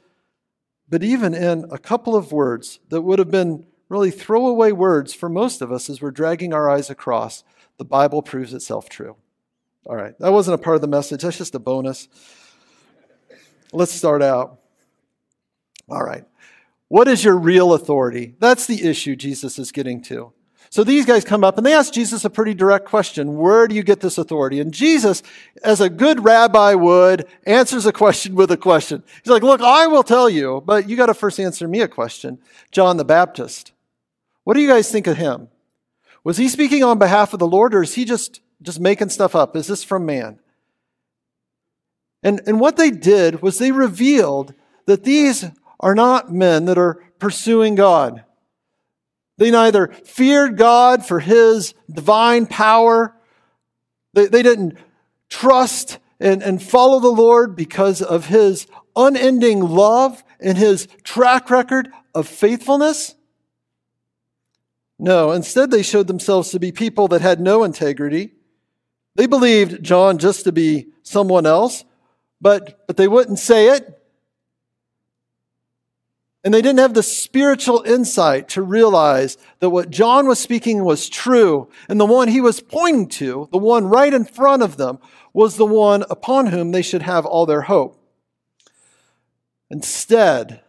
but 0.88 1.02
even 1.02 1.32
in 1.32 1.64
a 1.70 1.78
couple 1.78 2.14
of 2.14 2.30
words 2.30 2.78
that 2.90 3.00
would 3.00 3.18
have 3.18 3.30
been 3.30 3.64
really 3.88 4.10
throwaway 4.10 4.70
words 4.72 5.14
for 5.14 5.30
most 5.30 5.62
of 5.62 5.72
us 5.72 5.88
as 5.88 6.02
we're 6.02 6.10
dragging 6.10 6.52
our 6.52 6.68
eyes 6.68 6.90
across, 6.90 7.42
the 7.78 7.84
Bible 7.86 8.20
proves 8.20 8.52
itself 8.52 8.90
true. 8.90 9.16
All 9.86 9.96
right, 9.96 10.18
that 10.18 10.32
wasn't 10.32 10.56
a 10.56 10.62
part 10.62 10.74
of 10.74 10.82
the 10.82 10.88
message, 10.88 11.22
that's 11.22 11.38
just 11.38 11.54
a 11.54 11.58
bonus. 11.58 12.08
Let's 13.72 13.92
start 13.92 14.22
out. 14.22 14.60
All 15.88 16.02
right. 16.02 16.24
What 16.88 17.08
is 17.08 17.24
your 17.24 17.36
real 17.36 17.72
authority? 17.72 18.34
That's 18.38 18.66
the 18.66 18.84
issue 18.84 19.16
Jesus 19.16 19.58
is 19.58 19.72
getting 19.72 20.02
to. 20.02 20.32
So 20.74 20.82
these 20.82 21.06
guys 21.06 21.24
come 21.24 21.44
up 21.44 21.56
and 21.56 21.64
they 21.64 21.72
ask 21.72 21.92
Jesus 21.92 22.24
a 22.24 22.30
pretty 22.30 22.52
direct 22.52 22.86
question. 22.86 23.36
Where 23.36 23.68
do 23.68 23.76
you 23.76 23.84
get 23.84 24.00
this 24.00 24.18
authority? 24.18 24.58
And 24.58 24.74
Jesus, 24.74 25.22
as 25.62 25.80
a 25.80 25.88
good 25.88 26.24
rabbi 26.24 26.74
would, 26.74 27.28
answers 27.46 27.86
a 27.86 27.92
question 27.92 28.34
with 28.34 28.50
a 28.50 28.56
question. 28.56 29.04
He's 29.22 29.30
like, 29.30 29.44
look, 29.44 29.60
I 29.60 29.86
will 29.86 30.02
tell 30.02 30.28
you, 30.28 30.64
but 30.66 30.88
you 30.88 30.96
got 30.96 31.06
to 31.06 31.14
first 31.14 31.38
answer 31.38 31.68
me 31.68 31.80
a 31.80 31.86
question. 31.86 32.40
John 32.72 32.96
the 32.96 33.04
Baptist. 33.04 33.70
What 34.42 34.54
do 34.54 34.60
you 34.60 34.66
guys 34.66 34.90
think 34.90 35.06
of 35.06 35.16
him? 35.16 35.46
Was 36.24 36.38
he 36.38 36.48
speaking 36.48 36.82
on 36.82 36.98
behalf 36.98 37.32
of 37.32 37.38
the 37.38 37.46
Lord 37.46 37.72
or 37.72 37.84
is 37.84 37.94
he 37.94 38.04
just, 38.04 38.40
just 38.60 38.80
making 38.80 39.10
stuff 39.10 39.36
up? 39.36 39.54
Is 39.54 39.68
this 39.68 39.84
from 39.84 40.04
man? 40.04 40.40
And, 42.20 42.40
and 42.48 42.58
what 42.58 42.76
they 42.76 42.90
did 42.90 43.42
was 43.42 43.58
they 43.58 43.70
revealed 43.70 44.54
that 44.86 45.04
these 45.04 45.44
are 45.78 45.94
not 45.94 46.32
men 46.32 46.64
that 46.64 46.78
are 46.78 47.00
pursuing 47.20 47.76
God. 47.76 48.24
They 49.36 49.50
neither 49.50 49.88
feared 49.88 50.56
God 50.56 51.04
for 51.04 51.20
his 51.20 51.74
divine 51.90 52.46
power, 52.46 53.14
they, 54.12 54.26
they 54.26 54.42
didn't 54.42 54.78
trust 55.28 55.98
and, 56.20 56.42
and 56.42 56.62
follow 56.62 57.00
the 57.00 57.08
Lord 57.08 57.56
because 57.56 58.00
of 58.00 58.26
his 58.26 58.66
unending 58.96 59.60
love 59.60 60.22
and 60.40 60.56
his 60.56 60.86
track 61.02 61.50
record 61.50 61.88
of 62.14 62.28
faithfulness. 62.28 63.14
No, 64.98 65.32
instead, 65.32 65.70
they 65.70 65.82
showed 65.82 66.06
themselves 66.06 66.50
to 66.50 66.60
be 66.60 66.70
people 66.70 67.08
that 67.08 67.20
had 67.20 67.40
no 67.40 67.64
integrity. 67.64 68.32
They 69.16 69.26
believed 69.26 69.82
John 69.82 70.18
just 70.18 70.44
to 70.44 70.52
be 70.52 70.88
someone 71.02 71.46
else, 71.46 71.84
but, 72.40 72.86
but 72.86 72.96
they 72.96 73.08
wouldn't 73.08 73.38
say 73.38 73.70
it. 73.70 74.00
And 76.44 76.52
they 76.52 76.60
didn't 76.60 76.80
have 76.80 76.92
the 76.92 77.02
spiritual 77.02 77.82
insight 77.86 78.50
to 78.50 78.60
realize 78.60 79.38
that 79.60 79.70
what 79.70 79.90
John 79.90 80.28
was 80.28 80.38
speaking 80.38 80.84
was 80.84 81.08
true. 81.08 81.70
And 81.88 81.98
the 81.98 82.04
one 82.04 82.28
he 82.28 82.42
was 82.42 82.60
pointing 82.60 83.08
to, 83.08 83.48
the 83.50 83.58
one 83.58 83.86
right 83.86 84.12
in 84.12 84.26
front 84.26 84.62
of 84.62 84.76
them, 84.76 84.98
was 85.32 85.56
the 85.56 85.64
one 85.64 86.04
upon 86.10 86.48
whom 86.48 86.70
they 86.70 86.82
should 86.82 87.02
have 87.02 87.24
all 87.24 87.46
their 87.46 87.62
hope. 87.62 87.98
Instead, 89.70 90.60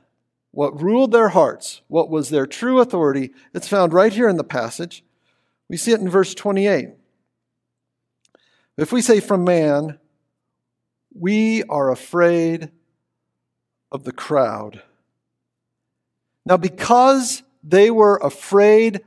what 0.51 0.82
ruled 0.82 1.12
their 1.12 1.29
hearts, 1.29 1.82
what 1.89 2.10
was 2.10 2.29
their 2.29 2.48
true 2.48 2.79
authority, 2.79 3.34
it's 3.53 3.67
found 3.67 3.91
right 3.91 4.13
here 4.13 4.29
in 4.29 4.38
the 4.38 4.44
passage. 4.46 5.03
We 5.70 5.75
see 5.75 5.91
it 5.91 6.00
in 6.00 6.10
verse 6.10 6.34
28. 6.34 6.89
If 8.77 8.94
we 8.94 9.01
say 9.01 9.20
from 9.20 9.44
man, 9.44 10.00
we 11.13 11.63
are 11.63 11.91
afraid 11.91 12.72
of 13.91 14.05
the 14.05 14.13
crowd. 14.13 14.82
Now, 16.45 16.57
because 16.57 17.41
they 17.63 17.89
were 17.89 18.17
afraid 18.17 19.01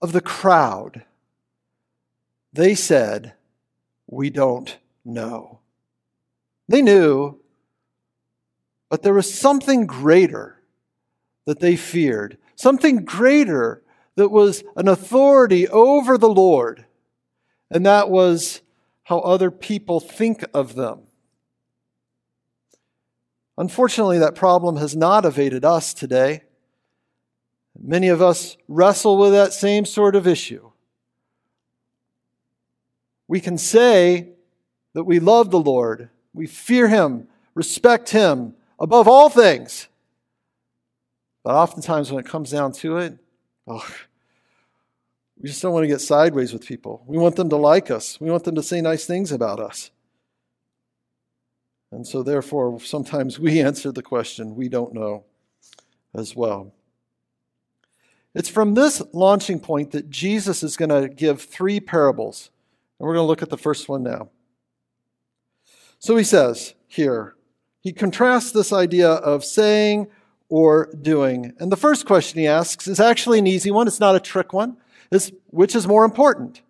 of 0.00 0.12
the 0.12 0.20
crowd, 0.20 1.04
they 2.52 2.74
said, 2.74 3.34
We 4.06 4.30
don't 4.30 4.76
know. 5.04 5.60
They 6.68 6.82
knew, 6.82 7.40
but 8.88 9.02
there 9.02 9.14
was 9.14 9.32
something 9.32 9.86
greater 9.86 10.60
that 11.46 11.60
they 11.60 11.76
feared, 11.76 12.38
something 12.54 13.04
greater 13.04 13.82
that 14.14 14.28
was 14.28 14.62
an 14.76 14.86
authority 14.86 15.66
over 15.68 16.16
the 16.16 16.28
Lord, 16.28 16.84
and 17.70 17.84
that 17.86 18.08
was 18.10 18.60
how 19.04 19.18
other 19.20 19.50
people 19.50 19.98
think 19.98 20.44
of 20.54 20.74
them. 20.74 21.00
Unfortunately, 23.58 24.18
that 24.18 24.34
problem 24.34 24.76
has 24.76 24.96
not 24.96 25.24
evaded 25.24 25.64
us 25.64 25.92
today. 25.92 26.42
Many 27.84 28.08
of 28.08 28.22
us 28.22 28.56
wrestle 28.68 29.18
with 29.18 29.32
that 29.32 29.52
same 29.52 29.84
sort 29.84 30.14
of 30.14 30.28
issue. 30.28 30.70
We 33.26 33.40
can 33.40 33.58
say 33.58 34.28
that 34.94 35.02
we 35.02 35.18
love 35.18 35.50
the 35.50 35.58
Lord, 35.58 36.08
we 36.32 36.46
fear 36.46 36.86
Him, 36.86 37.26
respect 37.54 38.10
Him 38.10 38.54
above 38.78 39.08
all 39.08 39.28
things. 39.28 39.88
But 41.42 41.56
oftentimes, 41.56 42.12
when 42.12 42.24
it 42.24 42.28
comes 42.28 42.52
down 42.52 42.70
to 42.74 42.98
it, 42.98 43.18
oh, 43.66 43.84
we 45.40 45.48
just 45.48 45.60
don't 45.60 45.72
want 45.72 45.82
to 45.82 45.88
get 45.88 46.00
sideways 46.00 46.52
with 46.52 46.64
people. 46.64 47.02
We 47.06 47.18
want 47.18 47.34
them 47.34 47.48
to 47.48 47.56
like 47.56 47.90
us, 47.90 48.20
we 48.20 48.30
want 48.30 48.44
them 48.44 48.54
to 48.54 48.62
say 48.62 48.80
nice 48.80 49.06
things 49.06 49.32
about 49.32 49.58
us. 49.58 49.90
And 51.90 52.06
so, 52.06 52.22
therefore, 52.22 52.80
sometimes 52.80 53.40
we 53.40 53.60
answer 53.68 53.90
the 53.90 54.02
question 54.02 54.54
we 54.54 54.68
don't 54.68 54.94
know 54.94 55.24
as 56.14 56.36
well. 56.36 56.72
It's 58.34 58.48
from 58.48 58.74
this 58.74 59.02
launching 59.12 59.60
point 59.60 59.90
that 59.90 60.08
Jesus 60.08 60.62
is 60.62 60.76
going 60.76 60.88
to 60.88 61.08
give 61.08 61.42
three 61.42 61.80
parables. 61.80 62.50
And 62.98 63.06
we're 63.06 63.14
going 63.14 63.24
to 63.24 63.28
look 63.28 63.42
at 63.42 63.50
the 63.50 63.58
first 63.58 63.88
one 63.88 64.02
now. 64.02 64.30
So 65.98 66.16
he 66.16 66.24
says 66.24 66.74
here, 66.86 67.34
he 67.80 67.92
contrasts 67.92 68.52
this 68.52 68.72
idea 68.72 69.10
of 69.10 69.44
saying 69.44 70.08
or 70.48 70.90
doing. 71.00 71.52
And 71.58 71.70
the 71.70 71.76
first 71.76 72.06
question 72.06 72.40
he 72.40 72.46
asks 72.46 72.86
is 72.86 73.00
actually 73.00 73.38
an 73.38 73.46
easy 73.46 73.70
one, 73.70 73.86
it's 73.86 74.00
not 74.00 74.16
a 74.16 74.20
trick 74.20 74.52
one. 74.52 74.76
Is 75.10 75.32
which 75.48 75.74
is 75.74 75.86
more 75.86 76.04
important? 76.04 76.62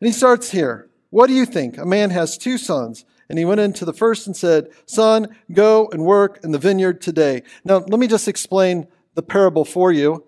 And 0.00 0.06
he 0.06 0.12
starts 0.12 0.50
here. 0.50 0.88
What 1.10 1.26
do 1.26 1.34
you 1.34 1.44
think? 1.44 1.76
A 1.76 1.84
man 1.84 2.10
has 2.10 2.38
two 2.38 2.56
sons. 2.56 3.04
And 3.28 3.38
he 3.38 3.44
went 3.44 3.60
into 3.60 3.84
the 3.84 3.92
first 3.92 4.26
and 4.26 4.36
said, 4.36 4.68
Son, 4.86 5.34
go 5.52 5.88
and 5.88 6.04
work 6.04 6.40
in 6.44 6.52
the 6.52 6.58
vineyard 6.58 7.00
today. 7.00 7.42
Now, 7.64 7.78
let 7.78 7.98
me 7.98 8.06
just 8.06 8.28
explain 8.28 8.86
the 9.14 9.22
parable 9.22 9.64
for 9.64 9.90
you. 9.92 10.24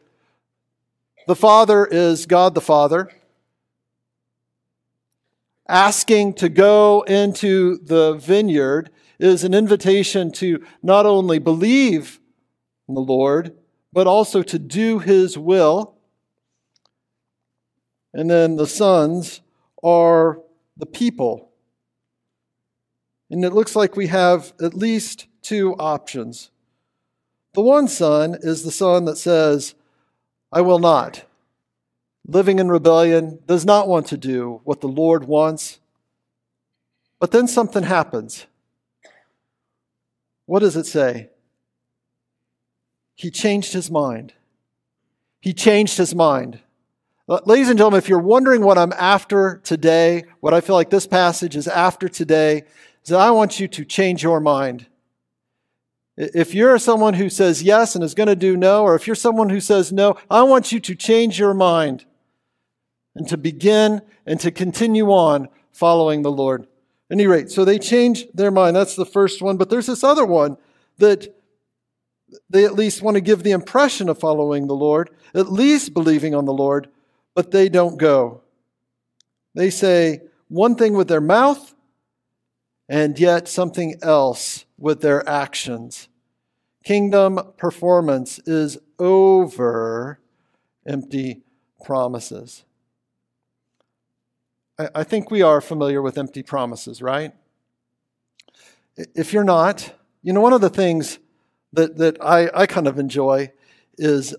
The 1.26 1.34
Father 1.34 1.86
is 1.86 2.26
God 2.26 2.54
the 2.54 2.60
Father, 2.60 3.10
asking 5.66 6.34
to 6.34 6.50
go 6.50 7.00
into 7.02 7.78
the 7.78 8.12
vineyard 8.12 8.90
is 9.18 9.42
an 9.42 9.54
invitation 9.54 10.30
to 10.32 10.62
not 10.82 11.06
only 11.06 11.38
believe 11.38 12.20
in 12.86 12.94
the 12.94 13.00
Lord, 13.00 13.56
but 13.90 14.06
also 14.06 14.42
to 14.42 14.58
do 14.58 14.98
his 14.98 15.38
will. 15.38 15.96
And 18.12 18.28
then 18.28 18.56
the 18.56 18.66
sons 18.66 19.40
are 19.82 20.40
the 20.76 20.84
people. 20.84 21.52
And 23.30 23.46
it 23.46 23.54
looks 23.54 23.74
like 23.74 23.96
we 23.96 24.08
have 24.08 24.52
at 24.60 24.74
least 24.74 25.26
two 25.40 25.74
options. 25.76 26.50
The 27.54 27.62
one 27.62 27.88
son 27.88 28.36
is 28.42 28.62
the 28.62 28.70
son 28.70 29.06
that 29.06 29.16
says, 29.16 29.74
I 30.54 30.60
will 30.60 30.78
not. 30.78 31.24
Living 32.26 32.60
in 32.60 32.68
rebellion, 32.68 33.40
does 33.44 33.66
not 33.66 33.88
want 33.88 34.06
to 34.06 34.16
do 34.16 34.60
what 34.62 34.80
the 34.80 34.86
Lord 34.86 35.24
wants. 35.24 35.80
But 37.18 37.32
then 37.32 37.48
something 37.48 37.82
happens. 37.82 38.46
what 40.46 40.60
does 40.60 40.76
it 40.76 40.86
say? 40.86 41.30
He 43.16 43.30
changed 43.30 43.72
his 43.72 43.90
mind. 43.90 44.32
He 45.40 45.52
changed 45.52 45.98
his 45.98 46.14
mind. 46.14 46.60
Uh, 47.28 47.40
ladies 47.46 47.68
and 47.68 47.78
gentlemen, 47.78 47.98
if 47.98 48.08
you're 48.08 48.18
wondering 48.18 48.62
what 48.62 48.78
I'm 48.78 48.92
after 48.92 49.60
today, 49.64 50.24
what 50.40 50.54
I 50.54 50.60
feel 50.60 50.76
like 50.76 50.90
this 50.90 51.06
passage 51.06 51.56
is 51.56 51.66
after 51.66 52.08
today, 52.08 52.64
is 53.02 53.08
that 53.08 53.18
I 53.18 53.30
want 53.30 53.58
you 53.58 53.66
to 53.68 53.84
change 53.84 54.22
your 54.22 54.40
mind. 54.40 54.86
If 56.16 56.54
you're 56.54 56.78
someone 56.78 57.14
who 57.14 57.28
says 57.28 57.62
yes 57.62 57.94
and 57.94 58.04
is 58.04 58.14
going 58.14 58.28
to 58.28 58.36
do 58.36 58.56
no, 58.56 58.82
or 58.82 58.94
if 58.94 59.06
you're 59.06 59.16
someone 59.16 59.48
who 59.48 59.60
says 59.60 59.92
no, 59.92 60.16
I 60.30 60.42
want 60.44 60.70
you 60.70 60.78
to 60.80 60.94
change 60.94 61.38
your 61.38 61.54
mind 61.54 62.04
and 63.16 63.28
to 63.28 63.36
begin 63.36 64.00
and 64.24 64.38
to 64.40 64.50
continue 64.50 65.10
on 65.10 65.48
following 65.72 66.22
the 66.22 66.30
Lord. 66.30 66.62
At 67.10 67.16
any 67.16 67.26
rate, 67.26 67.50
so 67.50 67.64
they 67.64 67.78
change 67.78 68.26
their 68.32 68.50
mind. 68.50 68.76
That's 68.76 68.96
the 68.96 69.04
first 69.04 69.42
one. 69.42 69.56
But 69.56 69.70
there's 69.70 69.86
this 69.86 70.04
other 70.04 70.24
one 70.24 70.56
that 70.98 71.34
they 72.48 72.64
at 72.64 72.74
least 72.74 73.02
want 73.02 73.16
to 73.16 73.20
give 73.20 73.42
the 73.42 73.50
impression 73.50 74.08
of 74.08 74.18
following 74.18 74.66
the 74.66 74.74
Lord, 74.74 75.10
at 75.34 75.52
least 75.52 75.94
believing 75.94 76.34
on 76.34 76.44
the 76.44 76.52
Lord, 76.52 76.88
but 77.34 77.50
they 77.50 77.68
don't 77.68 77.98
go. 77.98 78.42
They 79.54 79.70
say 79.70 80.22
one 80.48 80.76
thing 80.76 80.94
with 80.94 81.08
their 81.08 81.20
mouth 81.20 81.74
and 82.88 83.18
yet 83.18 83.48
something 83.48 83.96
else 84.02 84.64
with 84.84 85.00
their 85.00 85.26
actions. 85.26 86.08
Kingdom 86.84 87.40
performance 87.56 88.38
is 88.40 88.76
over 88.98 90.20
empty 90.86 91.40
promises. 91.82 92.64
I 94.78 95.02
think 95.02 95.30
we 95.30 95.40
are 95.40 95.62
familiar 95.62 96.02
with 96.02 96.18
empty 96.18 96.42
promises, 96.42 97.00
right? 97.00 97.32
If 99.14 99.32
you're 99.32 99.42
not, 99.42 99.94
you 100.22 100.34
know, 100.34 100.42
one 100.42 100.52
of 100.52 100.60
the 100.60 100.68
things 100.68 101.18
that, 101.72 101.96
that 101.96 102.22
I, 102.22 102.50
I 102.54 102.66
kind 102.66 102.86
of 102.86 102.98
enjoy 102.98 103.52
is 103.96 104.36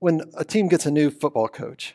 when 0.00 0.22
a 0.36 0.44
team 0.44 0.66
gets 0.66 0.86
a 0.86 0.90
new 0.90 1.08
football 1.08 1.46
coach, 1.46 1.94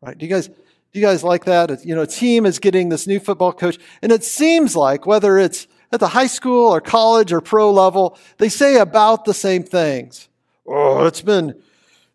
right? 0.00 0.18
Do 0.18 0.26
you 0.26 0.30
guys, 0.30 0.48
do 0.48 0.98
you 0.98 1.02
guys 1.02 1.22
like 1.22 1.44
that? 1.44 1.84
You 1.84 1.94
know, 1.94 2.02
a 2.02 2.08
team 2.08 2.44
is 2.44 2.58
getting 2.58 2.88
this 2.88 3.06
new 3.06 3.20
football 3.20 3.52
coach, 3.52 3.78
and 4.02 4.10
it 4.10 4.24
seems 4.24 4.74
like 4.74 5.06
whether 5.06 5.38
it's 5.38 5.68
at 5.92 6.00
the 6.00 6.08
high 6.08 6.26
school 6.26 6.68
or 6.68 6.80
college 6.80 7.32
or 7.32 7.40
pro 7.40 7.70
level, 7.70 8.18
they 8.38 8.48
say 8.48 8.78
about 8.78 9.24
the 9.24 9.34
same 9.34 9.62
things. 9.62 10.28
Oh, 10.66 11.06
it's 11.06 11.22
been 11.22 11.62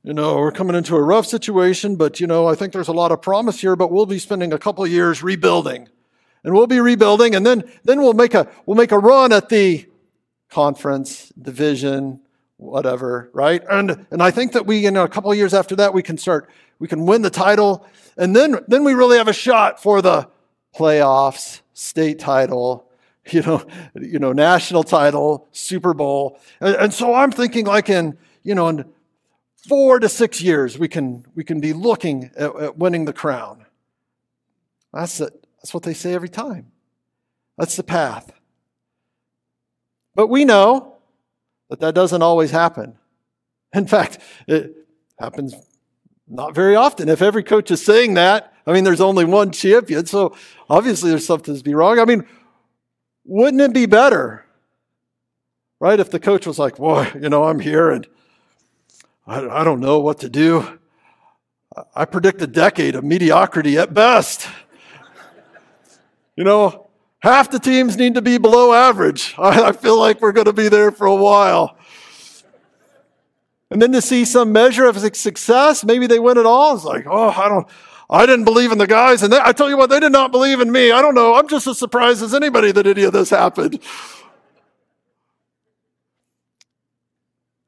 you 0.03 0.13
know, 0.13 0.37
we're 0.37 0.51
coming 0.51 0.75
into 0.75 0.95
a 0.95 1.01
rough 1.01 1.27
situation, 1.27 1.95
but, 1.95 2.19
you 2.19 2.25
know, 2.25 2.47
I 2.47 2.55
think 2.55 2.73
there's 2.73 2.87
a 2.87 2.93
lot 2.93 3.11
of 3.11 3.21
promise 3.21 3.61
here, 3.61 3.75
but 3.75 3.91
we'll 3.91 4.07
be 4.07 4.17
spending 4.17 4.51
a 4.51 4.57
couple 4.57 4.85
years 4.87 5.21
rebuilding. 5.21 5.89
And 6.43 6.55
we'll 6.55 6.65
be 6.65 6.79
rebuilding, 6.79 7.35
and 7.35 7.45
then, 7.45 7.63
then 7.83 8.01
we'll 8.01 8.13
make 8.13 8.33
a, 8.33 8.49
we'll 8.65 8.77
make 8.77 8.91
a 8.91 8.97
run 8.97 9.31
at 9.31 9.49
the 9.49 9.85
conference, 10.49 11.31
division, 11.39 12.19
whatever, 12.57 13.29
right? 13.31 13.61
And, 13.69 14.07
and 14.09 14.23
I 14.23 14.31
think 14.31 14.53
that 14.53 14.65
we, 14.65 14.87
in 14.87 14.97
a 14.97 15.07
couple 15.07 15.33
years 15.35 15.53
after 15.53 15.75
that, 15.75 15.93
we 15.93 16.01
can 16.01 16.17
start, 16.17 16.49
we 16.79 16.87
can 16.87 17.05
win 17.05 17.21
the 17.21 17.29
title, 17.29 17.85
and 18.17 18.35
then, 18.35 18.57
then 18.67 18.83
we 18.83 18.95
really 18.95 19.17
have 19.19 19.27
a 19.27 19.33
shot 19.33 19.81
for 19.81 20.01
the 20.01 20.27
playoffs, 20.75 21.61
state 21.73 22.17
title, 22.17 22.87
you 23.31 23.41
know, 23.41 23.63
you 23.95 24.19
know, 24.19 24.33
national 24.33 24.83
title, 24.83 25.47
Super 25.51 25.93
Bowl. 25.93 26.39
And, 26.59 26.75
and 26.75 26.93
so 26.93 27.13
I'm 27.13 27.31
thinking 27.31 27.65
like 27.65 27.89
in, 27.89 28.17
you 28.43 28.55
know, 28.55 28.67
in 28.67 28.85
four 29.67 29.99
to 29.99 30.09
six 30.09 30.41
years, 30.41 30.79
we 30.79 30.87
can, 30.87 31.25
we 31.35 31.43
can 31.43 31.59
be 31.59 31.73
looking 31.73 32.31
at, 32.35 32.55
at 32.55 32.77
winning 32.77 33.05
the 33.05 33.13
crown. 33.13 33.65
That's, 34.93 35.19
it. 35.21 35.45
That's 35.57 35.73
what 35.73 35.83
they 35.83 35.93
say 35.93 36.13
every 36.13 36.29
time. 36.29 36.71
That's 37.57 37.75
the 37.75 37.83
path. 37.83 38.31
But 40.15 40.27
we 40.27 40.45
know 40.45 40.97
that 41.69 41.79
that 41.79 41.95
doesn't 41.95 42.21
always 42.21 42.51
happen. 42.51 42.97
In 43.73 43.87
fact, 43.87 44.17
it 44.47 44.75
happens 45.19 45.55
not 46.27 46.55
very 46.55 46.75
often. 46.75 47.07
If 47.07 47.21
every 47.21 47.43
coach 47.43 47.71
is 47.71 47.83
saying 47.83 48.15
that, 48.15 48.53
I 48.65 48.73
mean, 48.73 48.83
there's 48.83 49.01
only 49.01 49.25
one 49.25 49.51
champion, 49.51 50.05
so 50.05 50.35
obviously 50.69 51.09
there's 51.09 51.25
something 51.25 51.55
to 51.55 51.63
be 51.63 51.73
wrong. 51.73 51.99
I 51.99 52.05
mean, 52.05 52.25
wouldn't 53.31 53.61
it 53.61 53.73
be 53.73 53.85
better, 53.85 54.43
right, 55.79 56.01
if 56.01 56.11
the 56.11 56.19
coach 56.19 56.45
was 56.45 56.59
like, 56.59 56.75
boy, 56.75 57.09
you 57.15 57.29
know, 57.29 57.45
I'm 57.45 57.61
here 57.61 57.89
and 57.89 58.05
I, 59.25 59.61
I 59.61 59.63
don't 59.63 59.79
know 59.79 60.01
what 60.01 60.19
to 60.19 60.29
do. 60.29 60.79
I 61.95 62.03
predict 62.03 62.41
a 62.41 62.47
decade 62.47 62.93
of 62.93 63.05
mediocrity 63.05 63.77
at 63.77 63.93
best. 63.93 64.49
you 66.35 66.43
know, 66.43 66.89
half 67.19 67.49
the 67.49 67.59
teams 67.59 67.95
need 67.95 68.15
to 68.15 68.21
be 68.21 68.37
below 68.37 68.73
average. 68.73 69.33
I, 69.37 69.69
I 69.69 69.71
feel 69.71 69.97
like 69.97 70.19
we're 70.19 70.33
going 70.33 70.47
to 70.47 70.53
be 70.53 70.67
there 70.67 70.91
for 70.91 71.07
a 71.07 71.15
while. 71.15 71.77
And 73.69 73.81
then 73.81 73.93
to 73.93 74.01
see 74.01 74.25
some 74.25 74.51
measure 74.51 74.87
of 74.87 74.97
success, 75.15 75.85
maybe 75.85 76.05
they 76.05 76.19
win 76.19 76.37
it 76.37 76.45
all. 76.45 76.75
It's 76.75 76.83
like, 76.83 77.05
oh, 77.09 77.29
I 77.29 77.47
don't, 77.47 77.65
I 78.11 78.25
didn't 78.25 78.43
believe 78.43 78.73
in 78.73 78.77
the 78.77 78.87
guys. 78.87 79.23
And 79.23 79.31
they, 79.31 79.39
I 79.41 79.53
tell 79.53 79.69
you 79.69 79.77
what, 79.77 79.89
they 79.89 80.01
did 80.01 80.11
not 80.11 80.33
believe 80.33 80.59
in 80.59 80.69
me. 80.69 80.91
I 80.91 81.01
don't 81.01 81.15
know. 81.15 81.35
I'm 81.35 81.47
just 81.47 81.65
as 81.65 81.77
surprised 81.79 82.21
as 82.21 82.33
anybody 82.33 82.73
that 82.73 82.85
any 82.85 83.03
of 83.03 83.13
this 83.13 83.29
happened. 83.29 83.79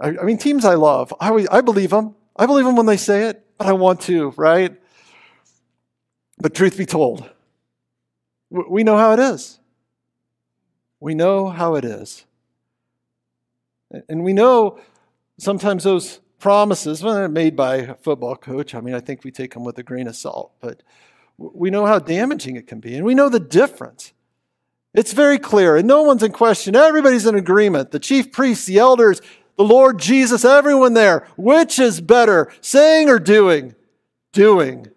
I, 0.02 0.10
I 0.10 0.24
mean, 0.24 0.38
teams 0.38 0.66
I 0.66 0.74
love, 0.74 1.14
I, 1.20 1.48
I 1.50 1.62
believe 1.62 1.92
them. 1.92 2.16
I 2.36 2.46
believe 2.46 2.66
them 2.66 2.76
when 2.76 2.88
they 2.88 2.98
say 2.98 3.28
it, 3.28 3.46
but 3.58 3.68
I 3.68 3.74
want 3.74 4.02
to, 4.02 4.32
right? 4.32 4.76
But 6.40 6.54
truth 6.54 6.78
be 6.78 6.86
told, 6.86 7.30
we 8.50 8.84
know 8.84 8.98
how 8.98 9.14
it 9.14 9.20
is. 9.20 9.60
We 11.00 11.16
know 11.16 11.50
how 11.50 11.76
it 11.76 11.86
is. 11.86 12.26
And 14.10 14.24
we 14.24 14.34
know 14.34 14.80
sometimes 15.38 15.84
those 15.84 16.20
promises, 16.44 17.02
well, 17.02 17.16
they're 17.16 17.30
made 17.30 17.56
by 17.56 17.78
a 17.78 17.96
football 17.96 18.36
coach. 18.36 18.76
I 18.76 18.82
mean, 18.82 18.94
I 18.94 19.00
think 19.00 19.24
we 19.24 19.32
take 19.32 19.54
them 19.54 19.64
with 19.64 19.78
a 19.78 19.84
grain 19.84 20.08
of 20.08 20.16
salt, 20.18 20.52
but 20.60 20.84
we 21.38 21.70
know 21.70 21.86
how 21.86 22.00
damaging 22.00 22.58
it 22.58 22.68
can 22.68 22.82
be, 22.82 22.96
and 22.96 23.06
we 23.06 23.16
know 23.16 23.30
the 23.30 23.40
difference. 23.40 24.12
It's 24.94 25.14
very 25.14 25.40
clear, 25.40 25.78
and 25.78 25.88
no 25.88 26.02
one's 26.02 26.22
in 26.22 26.34
question. 26.34 26.76
Everybody's 26.76 27.26
in 27.26 27.36
agreement. 27.36 27.92
The 27.92 28.00
chief 28.00 28.34
priests, 28.34 28.66
the 28.66 28.78
elders, 28.78 29.22
the 29.56 29.64
Lord 29.64 30.00
Jesus, 30.00 30.44
everyone 30.44 30.96
there. 30.96 31.26
Which 31.38 31.80
is 31.80 32.02
better, 32.02 32.52
saying 32.60 33.08
or 33.08 33.20
doing? 33.20 33.74
Doing. 34.34 34.88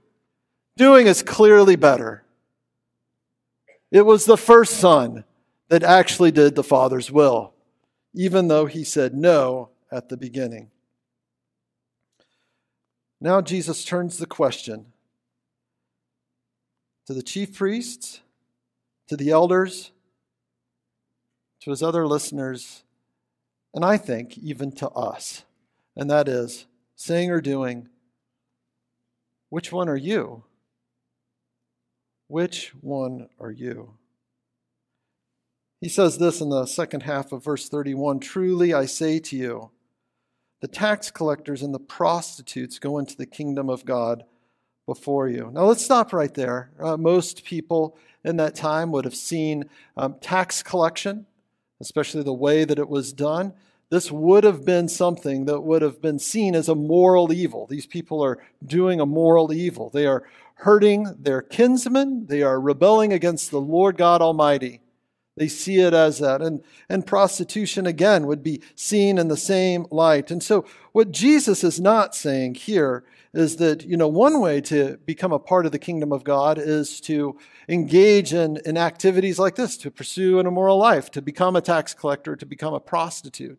Doing 0.77 1.07
is 1.07 1.23
clearly 1.23 1.77
better. 1.77 2.25
It 3.93 4.05
was 4.05 4.25
the 4.25 4.37
first 4.37 4.79
son 4.79 5.23
that 5.69 5.85
actually 5.85 6.33
did 6.33 6.57
the 6.57 6.65
Father's 6.65 7.13
will, 7.13 7.55
even 8.15 8.49
though 8.49 8.67
he 8.67 8.83
said 8.83 9.15
no 9.15 9.69
at 9.93 10.09
the 10.09 10.17
beginning. 10.17 10.73
Now 13.21 13.41
Jesus 13.41 13.85
turns 13.85 14.19
the 14.19 14.27
question 14.27 14.93
to 17.07 17.15
the 17.15 17.23
chief 17.23 17.57
priests, 17.57 18.21
to 19.09 19.17
the 19.17 19.31
elders, 19.31 19.93
to 21.61 21.71
his 21.71 21.83
other 21.83 22.07
listeners 22.07 22.83
and 23.77 23.85
I 23.85 23.99
think 23.99 24.39
even 24.39 24.73
to 24.77 24.89
us. 24.89 25.45
And 25.95 26.11
that 26.11 26.29
is 26.29 26.67
saying 26.97 27.31
or 27.31 27.43
doing, 27.43 27.91
which 29.51 29.71
one 29.71 29.89
are 29.91 29.97
you? 29.97 30.45
Which 32.27 32.73
one 32.81 33.29
are 33.39 33.51
you? 33.51 33.95
He 35.79 35.91
says 35.91 36.17
this 36.17 36.41
in 36.41 36.49
the 36.49 36.65
second 36.65 37.03
half 37.03 37.33
of 37.33 37.45
verse 37.45 37.69
31 37.69 38.19
Truly 38.21 38.73
I 38.73 38.87
say 38.87 39.19
to 39.21 39.37
you, 39.37 39.71
the 40.61 40.69
tax 40.69 41.11
collectors 41.11 41.63
and 41.63 41.75
the 41.75 41.79
prostitutes 41.79 42.79
go 42.79 42.99
into 42.99 43.17
the 43.17 43.27
kingdom 43.27 43.69
of 43.69 43.85
God 43.85 44.25
before 44.87 45.29
you. 45.29 45.51
Now 45.53 45.65
let's 45.65 45.85
stop 45.85 46.13
right 46.13 46.33
there. 46.33 46.71
Uh, 46.81 46.97
most 46.97 47.45
people 47.45 47.97
in 48.25 48.37
that 48.37 48.55
time 48.55 48.91
would 48.93 49.05
have 49.05 49.15
seen 49.15 49.69
um, 49.97 50.17
tax 50.21 50.63
collection 50.63 51.27
especially 51.81 52.23
the 52.23 52.33
way 52.33 52.65
that 52.65 52.79
it 52.79 52.89
was 52.89 53.13
done, 53.13 53.53
this 53.91 54.11
would 54.11 54.45
have 54.45 54.65
been 54.65 54.89
something 54.89 55.45
that 55.45 55.61
would 55.61 55.83
have 55.83 56.01
been 56.01 56.19
seen 56.19 56.55
as 56.55 56.69
a 56.69 56.75
moral 56.75 57.33
evil. 57.33 57.67
These 57.67 57.87
people 57.87 58.23
are 58.25 58.39
doing 58.65 59.01
a 59.01 59.07
moral 59.07 59.53
evil. 59.53 59.91
They 59.91 60.07
are 60.07 60.25
hurting 60.61 61.15
their 61.19 61.43
kinsmen, 61.43 62.27
they 62.29 62.43
are 62.43 62.59
rebelling 62.59 63.13
against 63.13 63.51
the 63.51 63.61
Lord 63.61 63.99
God 63.99 64.23
Almighty. 64.23 64.81
They 65.37 65.49
see 65.49 65.81
it 65.81 65.93
as 65.93 66.19
that. 66.19 66.41
And, 66.41 66.63
and 66.89 67.07
prostitution, 67.07 67.87
again, 67.87 68.27
would 68.27 68.43
be 68.43 68.63
seen 68.75 69.19
in 69.19 69.29
the 69.29 69.37
same 69.37 69.87
light. 69.91 70.31
And 70.31 70.43
so, 70.43 70.65
what 70.93 71.13
Jesus 71.13 71.63
is 71.63 71.79
not 71.79 72.15
saying 72.15 72.55
here 72.55 73.05
is 73.35 73.57
that, 73.57 73.85
you 73.85 73.99
know, 73.99 74.09
one 74.09 74.41
way 74.41 74.63
to 74.63 74.97
become 75.05 75.33
a 75.33 75.39
part 75.39 75.67
of 75.67 75.73
the 75.73 75.79
kingdom 75.79 76.11
of 76.11 76.25
God 76.25 76.57
is 76.59 77.03
to 77.03 77.37
engage 77.69 78.33
in, 78.33 78.59
in 78.65 78.79
activities 78.79 79.39
like 79.39 79.57
this, 79.57 79.77
to 79.79 79.91
pursue 79.91 80.39
an 80.39 80.47
immoral 80.47 80.79
life, 80.79 81.11
to 81.11 81.21
become 81.21 81.55
a 81.55 81.61
tax 81.61 81.93
collector, 81.93 82.35
to 82.35 82.47
become 82.47 82.73
a 82.73 82.81
prostitute. 82.81 83.59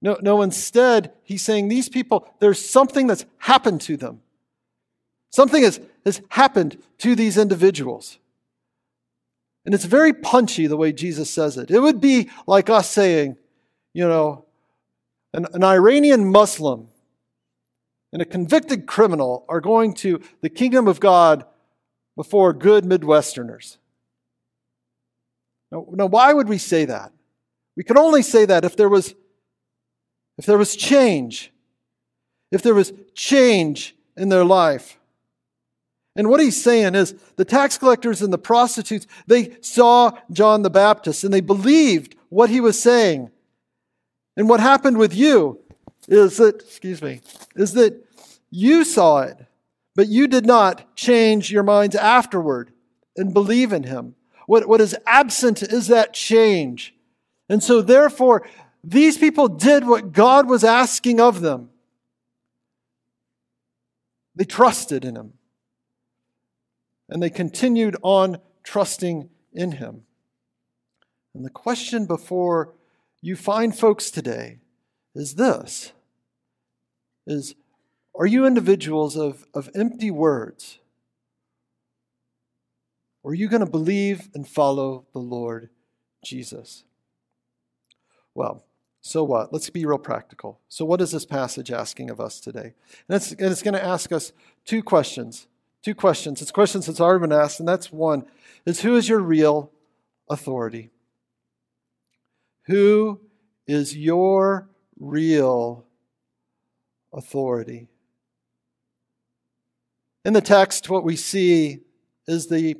No, 0.00 0.16
no, 0.20 0.42
instead, 0.42 1.12
he's 1.24 1.42
saying 1.42 1.68
these 1.68 1.88
people, 1.88 2.28
there's 2.38 2.64
something 2.64 3.08
that's 3.08 3.24
happened 3.38 3.80
to 3.80 3.96
them. 3.96 4.20
Something 5.30 5.64
has, 5.64 5.80
has 6.04 6.22
happened 6.28 6.80
to 6.98 7.16
these 7.16 7.36
individuals. 7.36 8.18
And 9.64 9.74
it's 9.74 9.84
very 9.84 10.12
punchy 10.12 10.66
the 10.66 10.76
way 10.76 10.92
Jesus 10.92 11.30
says 11.30 11.56
it. 11.56 11.70
It 11.70 11.80
would 11.80 12.00
be 12.00 12.30
like 12.46 12.68
us 12.68 12.90
saying, 12.90 13.36
you 13.94 14.06
know, 14.06 14.44
an, 15.32 15.46
an 15.52 15.64
Iranian 15.64 16.30
Muslim 16.30 16.88
and 18.12 18.20
a 18.20 18.26
convicted 18.26 18.86
criminal 18.86 19.44
are 19.48 19.60
going 19.60 19.94
to 19.94 20.20
the 20.40 20.50
kingdom 20.50 20.86
of 20.86 21.00
God 21.00 21.44
before 22.16 22.52
good 22.52 22.84
Midwesterners. 22.84 23.78
Now, 25.72 25.86
now, 25.90 26.06
why 26.06 26.32
would 26.32 26.48
we 26.48 26.58
say 26.58 26.84
that? 26.84 27.12
We 27.76 27.82
could 27.82 27.98
only 27.98 28.22
say 28.22 28.44
that 28.44 28.64
if 28.64 28.76
there 28.76 28.88
was 28.88 29.14
if 30.38 30.46
there 30.46 30.58
was 30.58 30.76
change, 30.76 31.52
if 32.50 32.62
there 32.62 32.74
was 32.74 32.92
change 33.14 33.96
in 34.16 34.28
their 34.28 34.44
life. 34.44 34.98
And 36.16 36.28
what 36.28 36.40
he's 36.40 36.62
saying 36.62 36.94
is 36.94 37.14
the 37.36 37.44
tax 37.44 37.76
collectors 37.76 38.22
and 38.22 38.32
the 38.32 38.38
prostitutes, 38.38 39.06
they 39.26 39.56
saw 39.60 40.12
John 40.30 40.62
the 40.62 40.70
Baptist 40.70 41.24
and 41.24 41.34
they 41.34 41.40
believed 41.40 42.14
what 42.28 42.50
he 42.50 42.60
was 42.60 42.80
saying. 42.80 43.30
And 44.36 44.48
what 44.48 44.60
happened 44.60 44.98
with 44.98 45.14
you 45.14 45.60
is 46.08 46.36
that, 46.36 46.56
excuse 46.62 47.02
me, 47.02 47.20
is 47.56 47.72
that 47.74 48.04
you 48.50 48.84
saw 48.84 49.20
it, 49.20 49.36
but 49.96 50.08
you 50.08 50.28
did 50.28 50.46
not 50.46 50.94
change 50.96 51.50
your 51.50 51.62
minds 51.62 51.96
afterward 51.96 52.72
and 53.16 53.34
believe 53.34 53.72
in 53.72 53.84
him. 53.84 54.14
What, 54.46 54.68
what 54.68 54.80
is 54.80 54.96
absent 55.06 55.62
is 55.62 55.88
that 55.88 56.12
change. 56.12 56.94
And 57.48 57.62
so, 57.62 57.80
therefore, 57.80 58.46
these 58.82 59.16
people 59.16 59.48
did 59.48 59.86
what 59.86 60.12
God 60.12 60.48
was 60.48 60.64
asking 60.64 61.20
of 61.20 61.40
them. 61.40 61.70
They 64.36 64.44
trusted 64.44 65.04
in 65.04 65.16
him. 65.16 65.32
And 67.08 67.22
they 67.22 67.30
continued 67.30 67.96
on 68.02 68.38
trusting 68.62 69.28
in 69.52 69.72
him. 69.72 70.02
And 71.34 71.44
the 71.44 71.50
question 71.50 72.06
before 72.06 72.74
you 73.20 73.36
find 73.36 73.76
folks 73.76 74.10
today 74.10 74.58
is 75.14 75.34
this 75.34 75.92
is 77.26 77.54
are 78.16 78.26
you 78.26 78.46
individuals 78.46 79.16
of, 79.16 79.46
of 79.54 79.68
empty 79.74 80.10
words? 80.10 80.78
Or 83.22 83.32
are 83.32 83.34
you 83.34 83.48
going 83.48 83.64
to 83.64 83.70
believe 83.70 84.28
and 84.34 84.46
follow 84.46 85.06
the 85.12 85.18
Lord 85.18 85.70
Jesus? 86.22 86.84
Well, 88.34 88.64
so 89.00 89.24
what? 89.24 89.52
Let's 89.52 89.70
be 89.70 89.84
real 89.84 89.98
practical. 89.98 90.60
So, 90.68 90.84
what 90.84 91.00
is 91.00 91.10
this 91.10 91.24
passage 91.24 91.72
asking 91.72 92.10
of 92.10 92.20
us 92.20 92.38
today? 92.38 92.74
And 93.08 93.16
it's, 93.16 93.32
and 93.32 93.50
it's 93.50 93.62
going 93.62 93.74
to 93.74 93.84
ask 93.84 94.12
us 94.12 94.32
two 94.64 94.82
questions. 94.82 95.46
Two 95.84 95.94
questions. 95.94 96.40
It's 96.40 96.50
questions 96.50 96.86
that's 96.86 97.00
already 97.00 97.20
been 97.20 97.32
asked, 97.32 97.60
and 97.60 97.68
that's 97.68 97.92
one 97.92 98.24
is 98.64 98.80
who 98.80 98.96
is 98.96 99.06
your 99.06 99.20
real 99.20 99.70
authority? 100.30 100.88
Who 102.62 103.20
is 103.66 103.94
your 103.94 104.70
real 104.98 105.84
authority? 107.12 107.88
In 110.24 110.32
the 110.32 110.40
text, 110.40 110.88
what 110.88 111.04
we 111.04 111.16
see 111.16 111.80
is 112.26 112.46
the, 112.46 112.78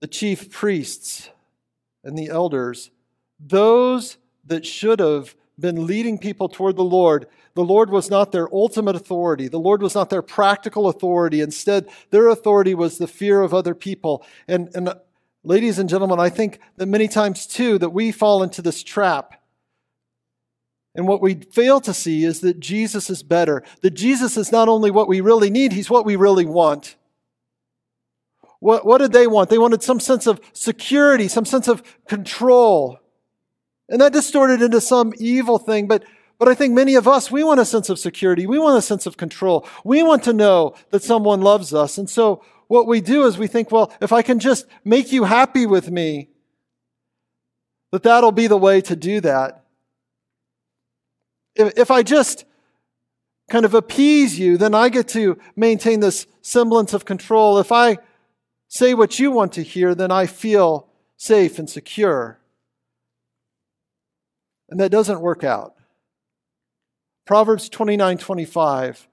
the 0.00 0.06
chief 0.06 0.50
priests 0.50 1.30
and 2.04 2.18
the 2.18 2.28
elders, 2.28 2.90
those 3.40 4.18
that 4.44 4.66
should 4.66 5.00
have 5.00 5.34
been 5.58 5.86
leading 5.86 6.18
people 6.18 6.48
toward 6.48 6.76
the 6.76 6.84
Lord. 6.84 7.26
The 7.54 7.64
Lord 7.64 7.90
was 7.90 8.10
not 8.10 8.32
their 8.32 8.52
ultimate 8.54 8.96
authority. 8.96 9.48
The 9.48 9.58
Lord 9.58 9.82
was 9.82 9.94
not 9.94 10.10
their 10.10 10.22
practical 10.22 10.88
authority. 10.88 11.40
Instead, 11.40 11.88
their 12.10 12.28
authority 12.28 12.74
was 12.74 12.98
the 12.98 13.06
fear 13.06 13.40
of 13.40 13.54
other 13.54 13.74
people. 13.74 14.24
And, 14.46 14.68
and 14.74 14.92
ladies 15.42 15.78
and 15.78 15.88
gentlemen, 15.88 16.20
I 16.20 16.28
think 16.28 16.60
that 16.76 16.86
many 16.86 17.08
times 17.08 17.46
too 17.46 17.78
that 17.78 17.90
we 17.90 18.12
fall 18.12 18.42
into 18.42 18.60
this 18.60 18.82
trap. 18.82 19.40
And 20.94 21.06
what 21.06 21.22
we 21.22 21.34
fail 21.34 21.80
to 21.82 21.94
see 21.94 22.24
is 22.24 22.40
that 22.40 22.60
Jesus 22.60 23.08
is 23.08 23.22
better. 23.22 23.62
That 23.82 23.92
Jesus 23.92 24.36
is 24.36 24.52
not 24.52 24.68
only 24.68 24.90
what 24.90 25.08
we 25.08 25.20
really 25.20 25.50
need, 25.50 25.72
he's 25.72 25.90
what 25.90 26.06
we 26.06 26.16
really 26.16 26.46
want. 26.46 26.96
What, 28.60 28.86
what 28.86 28.98
did 28.98 29.12
they 29.12 29.26
want? 29.26 29.50
They 29.50 29.58
wanted 29.58 29.82
some 29.82 30.00
sense 30.00 30.26
of 30.26 30.40
security, 30.52 31.28
some 31.28 31.44
sense 31.44 31.68
of 31.68 31.82
control. 32.06 32.98
And 33.88 34.00
that 34.00 34.12
distorted 34.12 34.62
into 34.62 34.80
some 34.80 35.12
evil 35.18 35.58
thing. 35.58 35.86
But, 35.86 36.04
but 36.38 36.48
I 36.48 36.54
think 36.54 36.74
many 36.74 36.94
of 36.94 37.06
us, 37.06 37.30
we 37.30 37.44
want 37.44 37.60
a 37.60 37.64
sense 37.64 37.88
of 37.88 37.98
security. 37.98 38.46
We 38.46 38.58
want 38.58 38.78
a 38.78 38.82
sense 38.82 39.06
of 39.06 39.16
control. 39.16 39.66
We 39.84 40.02
want 40.02 40.24
to 40.24 40.32
know 40.32 40.74
that 40.90 41.02
someone 41.02 41.40
loves 41.40 41.72
us. 41.72 41.98
And 41.98 42.10
so 42.10 42.42
what 42.68 42.86
we 42.86 43.00
do 43.00 43.24
is 43.26 43.38
we 43.38 43.46
think, 43.46 43.70
well, 43.70 43.92
if 44.00 44.12
I 44.12 44.22
can 44.22 44.38
just 44.38 44.66
make 44.84 45.12
you 45.12 45.24
happy 45.24 45.66
with 45.66 45.90
me, 45.90 46.28
that 47.92 48.02
that'll 48.02 48.32
be 48.32 48.48
the 48.48 48.56
way 48.56 48.80
to 48.80 48.96
do 48.96 49.20
that. 49.20 49.64
If, 51.54 51.78
if 51.78 51.90
I 51.90 52.02
just 52.02 52.44
kind 53.48 53.64
of 53.64 53.74
appease 53.74 54.38
you, 54.38 54.56
then 54.56 54.74
I 54.74 54.88
get 54.88 55.08
to 55.08 55.38
maintain 55.54 56.00
this 56.00 56.26
semblance 56.42 56.92
of 56.92 57.04
control. 57.04 57.58
If 57.58 57.70
I 57.70 57.98
say 58.68 58.94
what 58.94 59.18
you 59.20 59.30
want 59.30 59.52
to 59.52 59.62
hear, 59.62 59.94
then 59.94 60.10
I 60.10 60.26
feel 60.26 60.88
safe 61.16 61.58
and 61.58 61.70
secure. 61.70 62.38
And 64.68 64.80
that 64.80 64.90
doesn't 64.90 65.20
work 65.20 65.44
out. 65.44 65.74
Proverbs 67.24 67.68
29 67.68 68.18
25. 68.18 69.08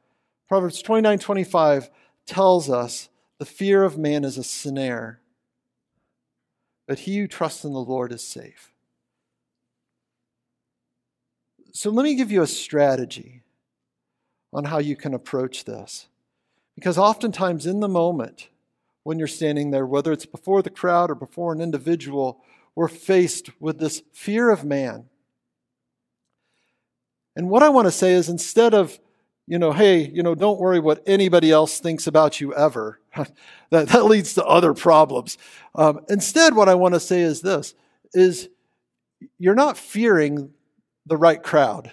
Proverbs 0.48 0.82
29 0.82 1.20
25 1.20 1.90
tells 2.26 2.70
us 2.70 3.10
the 3.40 3.46
fear 3.46 3.84
of 3.84 3.98
man 3.98 4.24
is 4.24 4.38
a 4.38 4.44
snare, 4.44 5.20
but 6.88 7.00
he 7.00 7.18
who 7.18 7.28
trusts 7.28 7.64
in 7.64 7.74
the 7.74 7.80
Lord 7.80 8.12
is 8.12 8.24
safe. 8.24 8.72
So 11.72 11.90
let 11.90 12.04
me 12.04 12.16
give 12.16 12.32
you 12.32 12.44
a 12.44 12.48
strategy 12.48 13.42
on 14.54 14.66
how 14.66 14.78
you 14.78 14.96
can 14.96 15.16
approach 15.16 15.66
this. 15.66 16.08
Because 16.76 16.98
oftentimes 16.98 17.66
in 17.66 17.80
the 17.80 17.88
moment, 17.88 18.50
when 19.04 19.18
you're 19.18 19.28
standing 19.28 19.72
there, 19.72 19.86
whether 19.86 20.12
it's 20.12 20.26
before 20.26 20.62
the 20.62 20.70
crowd 20.70 21.10
or 21.10 21.16
before 21.16 21.52
an 21.52 21.62
individual, 21.62 22.42
we're 22.76 22.88
faced 22.88 23.50
with 23.60 23.80
this 23.80 24.04
fear 24.14 24.50
of 24.50 24.64
man. 24.64 25.10
And 27.36 27.50
what 27.50 27.64
I 27.64 27.70
want 27.70 27.88
to 27.88 27.92
say 27.92 28.14
is 28.14 28.30
instead 28.30 28.74
of, 28.74 29.00
you 29.48 29.60
know, 29.60 29.72
hey, 29.72 30.08
you 30.08 30.24
know, 30.24 30.36
don't 30.36 30.60
worry 30.60 30.80
what 30.80 31.04
anybody 31.06 31.52
else 31.52 31.80
thinks 31.80 32.08
about 32.08 32.40
you 32.40 32.54
ever, 32.54 33.00
that, 33.16 33.90
that 33.90 34.06
leads 34.06 34.36
to 34.36 34.46
other 34.46 34.74
problems. 34.74 35.38
Um, 35.76 36.02
instead, 36.10 36.56
what 36.56 36.70
I 36.70 36.76
want 36.76 36.94
to 36.94 37.00
say 37.00 37.22
is 37.22 37.42
this 37.42 37.74
is 38.14 38.50
you're 39.40 39.56
not 39.56 39.78
fearing 39.78 40.52
the 41.06 41.18
right 41.18 41.42
crowd. 41.42 41.92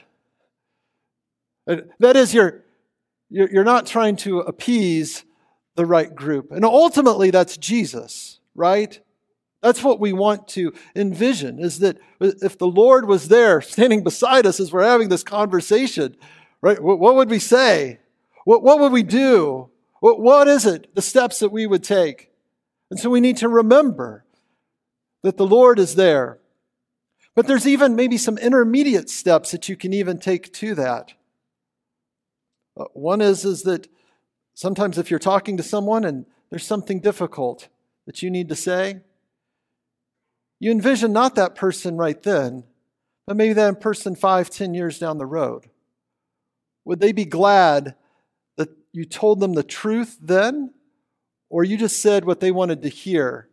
That 1.66 2.16
is, 2.16 2.34
you're, 2.34 2.62
you're 3.30 3.64
not 3.64 3.86
trying 3.86 4.16
to 4.16 4.40
appease 4.40 5.24
the 5.76 5.86
right 5.86 6.14
group. 6.14 6.50
And 6.50 6.64
ultimately, 6.64 7.30
that's 7.30 7.56
Jesus, 7.56 8.40
right? 8.54 9.00
That's 9.62 9.82
what 9.82 10.00
we 10.00 10.12
want 10.12 10.48
to 10.48 10.72
envision 10.96 11.58
is 11.58 11.80
that 11.80 11.98
if 12.20 12.56
the 12.56 12.66
Lord 12.66 13.06
was 13.06 13.28
there 13.28 13.60
standing 13.60 14.02
beside 14.02 14.46
us 14.46 14.58
as 14.58 14.72
we're 14.72 14.84
having 14.84 15.10
this 15.10 15.22
conversation, 15.22 16.16
right, 16.62 16.82
what 16.82 17.14
would 17.16 17.28
we 17.28 17.38
say? 17.38 18.00
What, 18.44 18.62
what 18.62 18.80
would 18.80 18.92
we 18.92 19.02
do? 19.02 19.70
What, 20.00 20.18
what 20.18 20.48
is 20.48 20.64
it, 20.64 20.94
the 20.94 21.02
steps 21.02 21.40
that 21.40 21.52
we 21.52 21.66
would 21.66 21.84
take? 21.84 22.30
And 22.90 22.98
so 22.98 23.10
we 23.10 23.20
need 23.20 23.36
to 23.38 23.48
remember 23.48 24.24
that 25.22 25.36
the 25.36 25.46
Lord 25.46 25.78
is 25.78 25.94
there. 25.94 26.38
But 27.34 27.46
there's 27.46 27.66
even 27.66 27.94
maybe 27.94 28.16
some 28.16 28.38
intermediate 28.38 29.10
steps 29.10 29.50
that 29.50 29.68
you 29.68 29.76
can 29.76 29.92
even 29.92 30.18
take 30.18 30.52
to 30.54 30.74
that. 30.74 31.12
Uh, 32.78 32.84
one 32.94 33.20
is, 33.20 33.44
is 33.44 33.62
that 33.64 33.88
sometimes 34.54 34.98
if 34.98 35.10
you're 35.10 35.20
talking 35.20 35.56
to 35.58 35.62
someone 35.62 36.04
and 36.04 36.24
there's 36.48 36.66
something 36.66 36.98
difficult 36.98 37.68
that 38.06 38.22
you 38.22 38.30
need 38.30 38.48
to 38.48 38.56
say, 38.56 39.00
you 40.60 40.70
envision 40.70 41.12
not 41.12 41.34
that 41.34 41.56
person 41.56 41.96
right 41.96 42.22
then, 42.22 42.64
but 43.26 43.36
maybe 43.36 43.54
that 43.54 43.80
person 43.80 44.14
five, 44.14 44.50
ten 44.50 44.74
years 44.74 44.98
down 44.98 45.18
the 45.18 45.26
road. 45.26 45.68
Would 46.84 47.00
they 47.00 47.12
be 47.12 47.24
glad 47.24 47.94
that 48.56 48.68
you 48.92 49.04
told 49.04 49.40
them 49.40 49.54
the 49.54 49.62
truth 49.62 50.18
then? 50.20 50.74
Or 51.48 51.64
you 51.64 51.76
just 51.76 52.00
said 52.00 52.24
what 52.24 52.38
they 52.38 52.52
wanted 52.52 52.82
to 52.82 52.88
hear, 52.88 53.48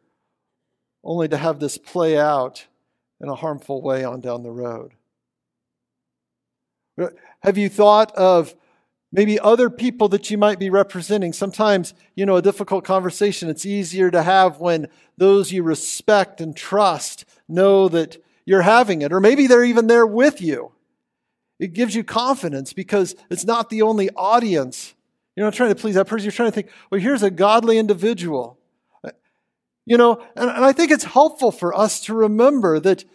only 1.04 1.28
to 1.30 1.38
have 1.38 1.60
this 1.60 1.80
play 1.80 2.15
out 2.15 2.67
in 3.20 3.28
a 3.28 3.36
harmful 3.36 3.82
way 3.82 4.04
on 4.04 4.22
down 4.22 4.43
the 4.43 4.52
road? 4.52 4.93
Have 7.41 7.58
you 7.58 7.70
thought 7.70 8.13
of 8.15 8.54
maybe 9.12 9.39
other 9.39 9.70
people 9.70 10.10
that 10.10 10.30
you 10.30 10.38
might 10.38 10.60
be 10.60 10.70
representing. 10.70 11.34
Sometimes, 11.34 11.93
you 12.15 12.26
know, 12.26 12.36
a 12.36 12.41
difficult 12.41 12.84
conversation, 12.84 13.50
it's 13.50 13.65
easier 13.65 14.12
to 14.12 14.22
have 14.22 14.60
when 14.60 14.88
those 15.17 15.52
you 15.52 15.63
respect 15.63 16.41
and 16.41 16.56
trust 16.56 17.26
know 17.48 17.88
that 17.89 18.22
you're 18.46 18.62
having 18.62 19.02
it, 19.02 19.12
or 19.12 19.20
maybe 19.20 19.48
they're 19.48 19.63
even 19.63 19.88
there 19.88 20.06
with 20.06 20.41
you. 20.41 20.72
It 21.60 21.74
gives 21.74 21.96
you 21.96 22.04
confidence 22.04 22.74
because 22.74 23.15
it's 23.30 23.46
not 23.46 23.70
the 23.70 23.82
only 23.82 24.10
audience. 24.12 24.93
You're 25.36 25.46
not 25.46 25.54
trying 25.54 25.70
to 25.70 25.76
please 25.76 25.96
that 25.96 26.08
person. 26.08 26.26
You're 26.26 26.32
trying 26.32 26.52
to 26.52 26.56
think, 26.56 26.70
well, 26.89 27.02
here's 27.02 27.24
a 27.24 27.32
godly 27.32 27.78
individual. 27.78 28.58
You 29.86 29.98
know, 29.98 30.22
and, 30.36 30.50
and 30.50 30.65
I 30.65 30.74
think 30.74 30.91
it's 30.91 31.06
helpful 31.06 31.52
for 31.52 31.76
us 31.76 32.02
to 32.02 32.13
remember 32.13 32.80
that 32.82 33.06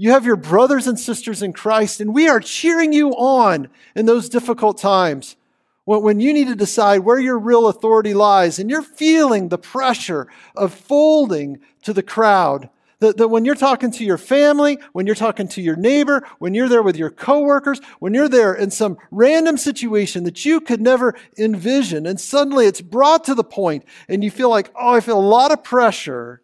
you 0.00 0.12
have 0.12 0.24
your 0.24 0.36
brothers 0.36 0.86
and 0.86 0.98
sisters 0.98 1.42
in 1.42 1.52
Christ, 1.52 2.00
and 2.00 2.14
we 2.14 2.26
are 2.26 2.40
cheering 2.40 2.90
you 2.90 3.10
on 3.10 3.68
in 3.94 4.06
those 4.06 4.30
difficult 4.30 4.78
times 4.78 5.36
when 5.84 6.20
you 6.20 6.32
need 6.32 6.46
to 6.46 6.54
decide 6.54 7.00
where 7.00 7.18
your 7.18 7.38
real 7.38 7.68
authority 7.68 8.14
lies 8.14 8.58
and 8.58 8.70
you're 8.70 8.80
feeling 8.80 9.50
the 9.50 9.58
pressure 9.58 10.26
of 10.56 10.72
folding 10.72 11.60
to 11.82 11.92
the 11.92 12.02
crowd. 12.02 12.70
That, 13.00 13.18
that 13.18 13.28
when 13.28 13.44
you're 13.44 13.54
talking 13.54 13.90
to 13.92 14.04
your 14.04 14.16
family, 14.16 14.78
when 14.94 15.04
you're 15.04 15.14
talking 15.14 15.48
to 15.48 15.60
your 15.60 15.76
neighbor, 15.76 16.26
when 16.38 16.54
you're 16.54 16.68
there 16.70 16.82
with 16.82 16.96
your 16.96 17.10
coworkers, 17.10 17.82
when 17.98 18.14
you're 18.14 18.28
there 18.28 18.54
in 18.54 18.70
some 18.70 18.96
random 19.10 19.58
situation 19.58 20.24
that 20.24 20.46
you 20.46 20.62
could 20.62 20.80
never 20.80 21.14
envision, 21.36 22.06
and 22.06 22.18
suddenly 22.18 22.64
it's 22.64 22.80
brought 22.80 23.24
to 23.24 23.34
the 23.34 23.44
point 23.44 23.84
and 24.08 24.24
you 24.24 24.30
feel 24.30 24.48
like, 24.48 24.70
oh, 24.74 24.94
I 24.94 25.00
feel 25.00 25.18
a 25.18 25.20
lot 25.20 25.52
of 25.52 25.62
pressure 25.62 26.40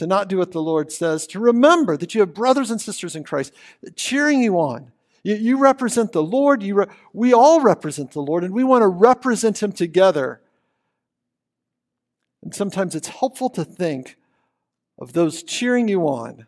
to 0.00 0.06
not 0.06 0.28
do 0.28 0.38
what 0.38 0.50
the 0.50 0.60
Lord 0.60 0.90
says, 0.90 1.26
to 1.28 1.38
remember 1.38 1.96
that 1.96 2.14
you 2.14 2.20
have 2.20 2.34
brothers 2.34 2.70
and 2.70 2.80
sisters 2.80 3.14
in 3.14 3.22
Christ 3.22 3.52
cheering 3.94 4.42
you 4.42 4.58
on 4.58 4.90
you, 5.22 5.34
you 5.34 5.58
represent 5.58 6.12
the 6.12 6.22
Lord. 6.22 6.62
You 6.62 6.74
re- 6.76 6.86
we 7.12 7.32
all 7.32 7.60
represent 7.60 8.12
the 8.12 8.22
Lord, 8.22 8.44
and 8.44 8.54
we 8.54 8.64
want 8.64 8.82
to 8.82 8.88
represent 8.88 9.62
Him 9.62 9.72
together. 9.72 10.40
And 12.42 12.54
sometimes 12.54 12.94
it's 12.94 13.08
helpful 13.08 13.50
to 13.50 13.64
think 13.64 14.16
of 14.98 15.12
those 15.12 15.42
cheering 15.42 15.88
you 15.88 16.02
on 16.02 16.46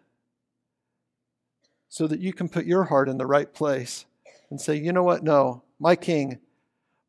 so 1.89 2.07
that 2.07 2.21
you 2.21 2.33
can 2.33 2.49
put 2.49 2.65
your 2.65 2.85
heart 2.85 3.09
in 3.09 3.19
the 3.19 3.27
right 3.27 3.53
place 3.53 4.07
and 4.49 4.59
say, 4.61 4.77
you 4.77 4.93
know 4.93 5.03
what? 5.03 5.23
No, 5.23 5.63
my 5.79 5.95
king, 5.95 6.39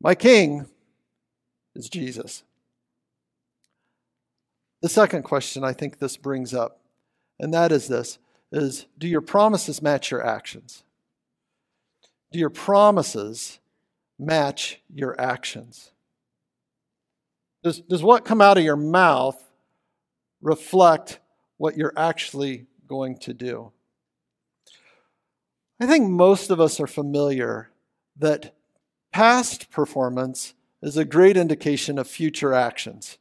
my 0.00 0.14
king 0.14 0.66
is 1.74 1.88
Jesus. 1.88 2.42
The 4.84 4.90
second 4.90 5.22
question 5.22 5.64
I 5.64 5.72
think 5.72 5.98
this 5.98 6.18
brings 6.18 6.52
up, 6.52 6.78
and 7.40 7.54
that 7.54 7.72
is 7.72 7.88
this 7.88 8.18
is 8.52 8.84
do 8.98 9.08
your 9.08 9.22
promises 9.22 9.80
match 9.80 10.10
your 10.10 10.22
actions? 10.22 10.84
Do 12.30 12.38
your 12.38 12.50
promises 12.50 13.60
match 14.18 14.82
your 14.94 15.18
actions? 15.18 15.92
Does, 17.62 17.80
does 17.80 18.02
what 18.02 18.26
come 18.26 18.42
out 18.42 18.58
of 18.58 18.64
your 18.64 18.76
mouth 18.76 19.42
reflect 20.42 21.18
what 21.56 21.78
you're 21.78 21.94
actually 21.96 22.66
going 22.86 23.16
to 23.20 23.32
do? 23.32 23.72
I 25.80 25.86
think 25.86 26.10
most 26.10 26.50
of 26.50 26.60
us 26.60 26.78
are 26.78 26.86
familiar 26.86 27.70
that 28.18 28.54
past 29.14 29.70
performance 29.70 30.52
is 30.82 30.98
a 30.98 31.06
great 31.06 31.38
indication 31.38 31.98
of 31.98 32.06
future 32.06 32.52
actions. 32.52 33.16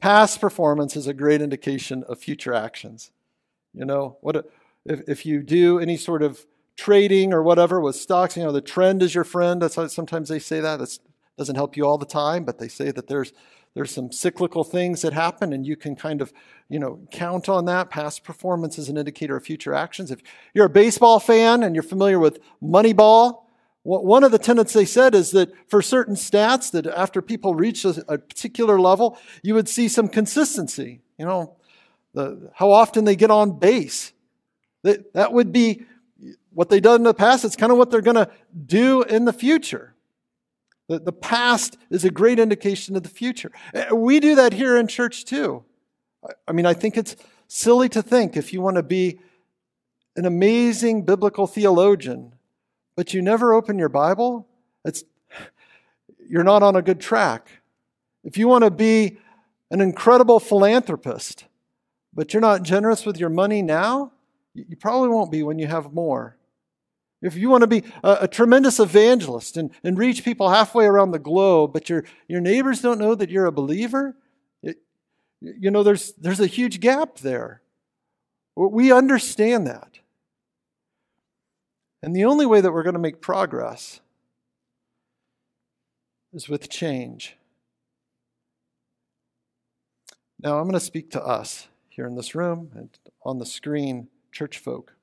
Past 0.00 0.40
performance 0.40 0.96
is 0.96 1.06
a 1.06 1.14
great 1.14 1.42
indication 1.42 2.04
of 2.04 2.18
future 2.18 2.54
actions. 2.54 3.10
You 3.72 3.84
know, 3.84 4.16
what 4.20 4.50
if, 4.84 5.08
if 5.08 5.26
you 5.26 5.42
do 5.42 5.78
any 5.78 5.96
sort 5.96 6.22
of 6.22 6.46
trading 6.76 7.32
or 7.32 7.42
whatever 7.42 7.80
with 7.80 7.96
stocks, 7.96 8.36
you 8.36 8.42
know, 8.42 8.52
the 8.52 8.62
trend 8.62 9.02
is 9.02 9.14
your 9.14 9.24
friend. 9.24 9.60
That's 9.60 9.74
how 9.74 9.86
sometimes 9.86 10.28
they 10.28 10.38
say 10.38 10.60
that. 10.60 10.78
That 10.78 10.98
doesn't 11.36 11.56
help 11.56 11.76
you 11.76 11.86
all 11.86 11.98
the 11.98 12.06
time, 12.06 12.44
but 12.44 12.58
they 12.58 12.68
say 12.68 12.90
that 12.90 13.06
there's 13.06 13.32
there's 13.74 13.92
some 13.92 14.10
cyclical 14.10 14.64
things 14.64 15.02
that 15.02 15.12
happen 15.12 15.52
and 15.52 15.64
you 15.64 15.76
can 15.76 15.94
kind 15.94 16.20
of 16.20 16.32
you 16.68 16.78
know 16.78 17.00
count 17.10 17.48
on 17.48 17.66
that 17.66 17.88
past 17.88 18.24
performance 18.24 18.78
is 18.78 18.88
an 18.88 18.96
indicator 18.96 19.36
of 19.36 19.44
future 19.44 19.74
actions 19.74 20.10
if 20.10 20.20
you're 20.54 20.66
a 20.66 20.70
baseball 20.70 21.20
fan 21.20 21.62
and 21.62 21.76
you're 21.76 21.82
familiar 21.82 22.18
with 22.18 22.40
moneyball 22.62 23.44
one 23.82 24.24
of 24.24 24.30
the 24.30 24.38
tenets 24.38 24.74
they 24.74 24.84
said 24.84 25.14
is 25.14 25.30
that 25.30 25.50
for 25.68 25.80
certain 25.80 26.14
stats 26.14 26.70
that 26.70 26.86
after 26.86 27.22
people 27.22 27.54
reach 27.54 27.84
a, 27.84 27.94
particular 28.18 28.78
level 28.78 29.18
you 29.42 29.54
would 29.54 29.68
see 29.68 29.88
some 29.88 30.08
consistency 30.08 31.00
you 31.18 31.24
know 31.24 31.56
the, 32.12 32.50
how 32.54 32.70
often 32.70 33.04
they 33.04 33.16
get 33.16 33.30
on 33.30 33.58
base 33.58 34.12
that, 34.82 35.12
that 35.14 35.32
would 35.32 35.52
be 35.52 35.84
what 36.52 36.68
they've 36.68 36.82
done 36.82 36.96
in 36.96 37.02
the 37.04 37.14
past, 37.14 37.44
it's 37.44 37.56
kind 37.56 37.72
of 37.72 37.78
what 37.78 37.90
they're 37.90 38.00
going 38.00 38.16
to 38.16 38.30
do 38.66 39.02
in 39.02 39.24
the 39.24 39.32
future. 39.32 39.94
The, 40.88 40.98
the 40.98 41.12
past 41.12 41.76
is 41.90 42.04
a 42.04 42.10
great 42.10 42.38
indication 42.38 42.96
of 42.96 43.02
the 43.02 43.08
future. 43.08 43.52
Eh, 43.74 43.92
we 43.92 44.20
do 44.20 44.34
that 44.34 44.52
here 44.52 44.76
in 44.76 44.88
church 44.88 45.24
too. 45.24 45.64
I 46.46 46.52
mean, 46.52 46.66
I 46.66 46.74
think 46.74 46.96
it's 46.96 47.16
silly 47.46 47.88
to 47.90 48.02
think 48.02 48.36
if 48.36 48.52
you 48.52 48.60
want 48.60 48.76
to 48.76 48.82
be 48.82 49.20
an 50.16 50.26
amazing 50.26 51.02
biblical 51.04 51.46
theologian, 51.46 52.34
but 53.00 53.14
you 53.14 53.22
never 53.22 53.54
open 53.54 53.78
your 53.78 53.88
Bible, 53.88 54.46
it's, 54.84 55.04
you're 56.28 56.44
not 56.44 56.62
on 56.62 56.76
a 56.76 56.82
good 56.82 57.00
track. 57.00 57.48
If 58.24 58.36
you 58.36 58.46
want 58.46 58.62
to 58.64 58.70
be 58.70 59.16
an 59.70 59.80
incredible 59.80 60.38
philanthropist, 60.38 61.46
but 62.12 62.34
you're 62.34 62.42
not 62.42 62.62
generous 62.62 63.06
with 63.06 63.16
your 63.16 63.30
money 63.30 63.62
now, 63.62 64.12
you 64.52 64.76
probably 64.76 65.08
won't 65.08 65.32
be 65.32 65.42
when 65.42 65.58
you 65.58 65.66
have 65.66 65.94
more. 65.94 66.36
If 67.22 67.36
you 67.36 67.48
want 67.48 67.62
to 67.62 67.66
be 67.66 67.84
a, 68.04 68.18
a, 68.20 68.28
tremendous 68.28 68.78
evangelist 68.78 69.56
and, 69.56 69.70
and 69.82 69.96
reach 69.96 70.22
people 70.22 70.50
halfway 70.50 70.84
around 70.84 71.12
the 71.12 71.18
globe, 71.18 71.72
but 71.72 71.88
your, 71.88 72.04
your 72.28 72.42
neighbors 72.42 72.82
don't 72.82 72.98
know 72.98 73.14
that 73.14 73.30
you're 73.30 73.46
a 73.46 73.50
believer, 73.50 74.14
it, 74.62 74.76
you 75.40 75.70
know, 75.70 75.82
there's, 75.82 76.12
there's 76.18 76.40
a 76.40 76.46
huge 76.46 76.80
gap 76.80 77.20
there. 77.20 77.62
We 78.56 78.92
understand 78.92 79.66
that. 79.68 79.99
And 82.02 82.14
the 82.14 82.24
only 82.24 82.46
way 82.46 82.60
that 82.60 82.72
we're 82.72 82.82
going 82.82 82.94
to 82.94 83.00
make 83.00 83.20
progress 83.20 84.00
is 86.32 86.48
with 86.48 86.70
change. 86.70 87.36
Now, 90.42 90.58
I'm 90.58 90.64
going 90.64 90.72
to 90.72 90.80
speak 90.80 91.10
to 91.10 91.22
us 91.22 91.68
here 91.88 92.06
in 92.06 92.16
this 92.16 92.34
room 92.34 92.70
and 92.74 92.88
on 93.24 93.38
the 93.38 93.46
screen, 93.46 94.08
church 94.32 94.58
folk. 94.58 94.94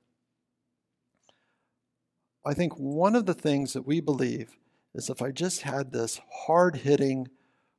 I 2.44 2.54
think 2.54 2.72
one 2.74 3.14
of 3.14 3.26
the 3.26 3.34
things 3.34 3.72
that 3.74 3.86
we 3.86 4.00
believe 4.00 4.56
is 4.94 5.08
if 5.08 5.22
I 5.22 5.30
just 5.30 5.62
had 5.62 5.92
this 5.92 6.20
hard 6.46 6.76
hitting 6.76 7.28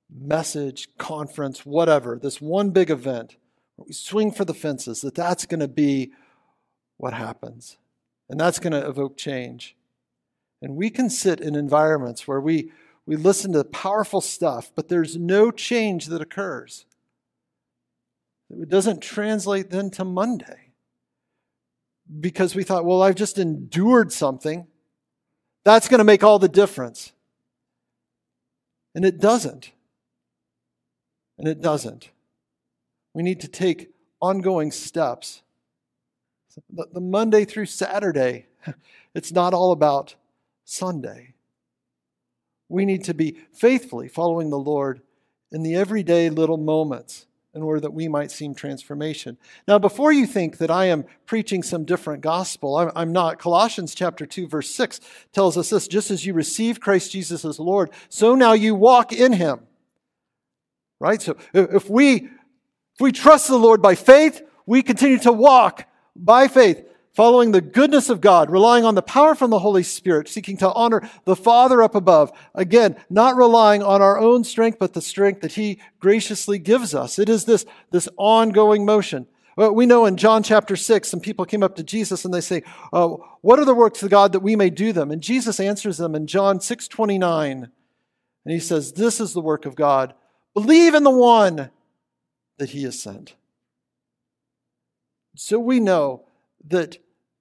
message, 0.09 0.87
conference, 0.97 1.65
whatever, 1.65 2.17
this 2.21 2.39
one 2.39 2.69
big 2.69 2.89
event, 2.89 3.35
where 3.75 3.87
we 3.87 3.93
swing 3.93 4.31
for 4.31 4.45
the 4.45 4.53
fences, 4.53 5.01
that 5.01 5.15
that's 5.15 5.45
going 5.45 5.59
to 5.59 5.67
be 5.67 6.11
what 6.97 7.13
happens. 7.13 7.77
And 8.29 8.39
that's 8.39 8.59
going 8.59 8.73
to 8.73 8.87
evoke 8.87 9.17
change. 9.17 9.75
And 10.61 10.75
we 10.75 10.89
can 10.89 11.09
sit 11.09 11.39
in 11.39 11.55
environments 11.55 12.27
where 12.27 12.41
we, 12.41 12.71
we 13.05 13.15
listen 13.15 13.53
to 13.53 13.63
powerful 13.63 14.21
stuff, 14.21 14.71
but 14.75 14.89
there's 14.89 15.17
no 15.17 15.51
change 15.51 16.07
that 16.07 16.21
occurs. 16.21 16.85
It 18.49 18.69
doesn't 18.69 19.01
translate 19.01 19.69
then 19.69 19.89
to 19.91 20.03
Monday 20.03 20.71
because 22.19 22.55
we 22.55 22.63
thought, 22.63 22.85
well, 22.85 23.01
I've 23.01 23.15
just 23.15 23.37
endured 23.37 24.11
something. 24.11 24.67
That's 25.63 25.87
going 25.87 25.99
to 25.99 26.03
make 26.03 26.23
all 26.23 26.39
the 26.39 26.49
difference. 26.49 27.11
And 28.95 29.05
it 29.05 29.19
doesn't. 29.19 29.71
And 31.37 31.47
it 31.47 31.61
doesn't. 31.61 32.09
We 33.13 33.23
need 33.23 33.39
to 33.41 33.47
take 33.47 33.91
ongoing 34.19 34.71
steps. 34.71 35.41
The 36.69 37.01
Monday 37.01 37.45
through 37.45 37.67
Saturday, 37.67 38.47
it's 39.15 39.31
not 39.31 39.53
all 39.53 39.71
about 39.71 40.15
Sunday. 40.65 41.33
We 42.67 42.85
need 42.85 43.03
to 43.05 43.13
be 43.13 43.37
faithfully 43.51 44.07
following 44.07 44.49
the 44.49 44.59
Lord 44.59 45.01
in 45.51 45.63
the 45.63 45.75
everyday 45.75 46.29
little 46.29 46.57
moments 46.57 47.25
in 47.53 47.63
order 47.63 47.79
that 47.79 47.93
we 47.93 48.07
might 48.07 48.29
see 48.29 48.53
transformation. 48.53 49.37
Now, 49.67 49.79
before 49.79 50.11
you 50.11 50.27
think 50.27 50.59
that 50.59 50.69
I 50.69 50.85
am 50.85 51.05
preaching 51.25 51.63
some 51.63 51.83
different 51.83 52.21
gospel, 52.21 52.77
I'm, 52.77 52.91
I'm, 52.95 53.11
not. 53.11 53.39
Colossians 53.39 53.95
chapter 53.95 54.27
2, 54.27 54.47
verse 54.47 54.69
6 54.69 54.99
tells 55.33 55.57
us 55.57 55.71
this 55.71 55.87
just 55.87 56.11
as 56.11 56.25
you 56.25 56.33
receive 56.33 56.79
Christ 56.79 57.11
Jesus 57.11 57.43
as 57.43 57.59
Lord, 57.59 57.89
so 58.07 58.35
now 58.35 58.53
you 58.53 58.75
walk 58.75 59.11
in 59.11 59.33
him. 59.33 59.61
Right? 60.99 61.21
So 61.21 61.37
if 61.53 61.89
we 61.89 62.29
if 62.99 63.01
we 63.01 63.13
trust 63.13 63.47
the 63.47 63.57
Lord 63.57 63.81
by 63.81 63.95
faith, 63.95 64.41
we 64.65 64.83
continue 64.83 65.19
to 65.19 65.31
walk 65.31 65.85
by 66.23 66.47
faith 66.47 66.85
following 67.13 67.51
the 67.51 67.61
goodness 67.61 68.09
of 68.09 68.21
God, 68.21 68.49
relying 68.49 68.85
on 68.85 68.95
the 68.95 69.01
power 69.01 69.35
from 69.35 69.49
the 69.49 69.59
Holy 69.59 69.83
Spirit, 69.83 70.29
seeking 70.29 70.57
to 70.57 70.71
honor 70.71 71.09
the 71.25 71.35
Father 71.35 71.81
up 71.81 71.95
above. 71.95 72.31
Again, 72.55 72.95
not 73.09 73.35
relying 73.35 73.83
on 73.83 74.01
our 74.01 74.17
own 74.17 74.43
strength, 74.43 74.79
but 74.79 74.93
the 74.93 75.01
strength 75.01 75.41
that 75.41 75.53
He 75.53 75.81
graciously 75.99 76.59
gives 76.59 76.95
us. 76.95 77.19
It 77.19 77.27
is 77.27 77.45
this, 77.45 77.65
this 77.91 78.07
ongoing 78.15 78.85
motion. 78.85 79.27
Well, 79.57 79.75
we 79.75 79.85
know 79.85 80.05
in 80.05 80.15
John 80.15 80.43
chapter 80.43 80.77
6, 80.77 81.09
some 81.09 81.19
people 81.19 81.43
came 81.43 81.63
up 81.63 81.75
to 81.75 81.83
Jesus 81.83 82.23
and 82.23 82.33
they 82.33 82.39
say, 82.39 82.63
uh, 82.93 83.09
What 83.41 83.59
are 83.59 83.65
the 83.65 83.75
works 83.75 84.01
of 84.01 84.09
God 84.09 84.31
that 84.31 84.39
we 84.39 84.55
may 84.55 84.69
do 84.69 84.93
them? 84.93 85.11
And 85.11 85.21
Jesus 85.21 85.59
answers 85.59 85.97
them 85.97 86.15
in 86.15 86.27
John 86.27 86.61
6 86.61 86.87
29. 86.87 87.63
And 88.45 88.53
he 88.53 88.59
says, 88.61 88.93
This 88.93 89.19
is 89.19 89.33
the 89.33 89.41
work 89.41 89.65
of 89.65 89.75
God. 89.75 90.13
Believe 90.53 90.93
in 90.93 91.03
the 91.03 91.09
one 91.09 91.69
that 92.57 92.69
he 92.69 92.83
has 92.83 92.97
sent. 92.97 93.35
So 95.41 95.57
we 95.57 95.79
know 95.79 96.25
that, 96.67 96.97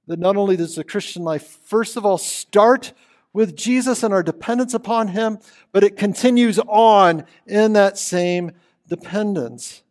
that 0.06 0.20
not 0.20 0.36
only 0.36 0.56
does 0.56 0.76
the 0.76 0.84
Christian 0.84 1.24
life, 1.24 1.58
first 1.64 1.96
of 1.96 2.06
all, 2.06 2.16
start 2.16 2.92
with 3.32 3.56
Jesus 3.56 4.04
and 4.04 4.14
our 4.14 4.22
dependence 4.22 4.72
upon 4.72 5.08
Him, 5.08 5.40
but 5.72 5.82
it 5.82 5.96
continues 5.96 6.60
on 6.60 7.24
in 7.44 7.72
that 7.72 7.98
same 7.98 8.52
dependence. 8.86 9.82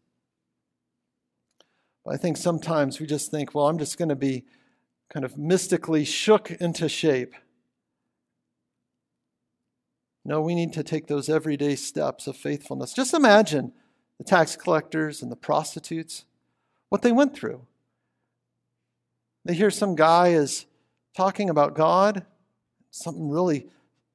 I 2.10 2.16
think 2.16 2.38
sometimes 2.38 3.02
we 3.02 3.08
just 3.08 3.30
think, 3.30 3.54
well, 3.54 3.68
I'm 3.68 3.78
just 3.78 3.98
going 3.98 4.08
to 4.08 4.16
be 4.16 4.46
kind 5.10 5.26
of 5.26 5.38
mystically 5.38 6.06
shook 6.06 6.50
into 6.50 6.88
shape. 6.88 7.36
No, 10.24 10.40
we 10.40 10.56
need 10.56 10.72
to 10.74 10.84
take 10.84 11.08
those 11.08 11.28
everyday 11.28 11.76
steps 11.76 12.26
of 12.26 12.38
faithfulness. 12.38 12.94
Just 12.94 13.14
imagine 13.14 13.74
the 14.18 14.24
tax 14.24 14.56
collectors 14.56 15.22
and 15.22 15.30
the 15.30 15.36
prostitutes, 15.36 16.24
what 16.88 17.02
they 17.02 17.12
went 17.12 17.36
through. 17.36 17.68
They 19.48 19.54
hear 19.54 19.72
some 19.72 19.96
guy 19.96 20.30
is 20.30 20.66
talking 21.16 21.50
about 21.50 21.74
God, 21.74 22.26
something 22.92 23.30
really 23.30 23.68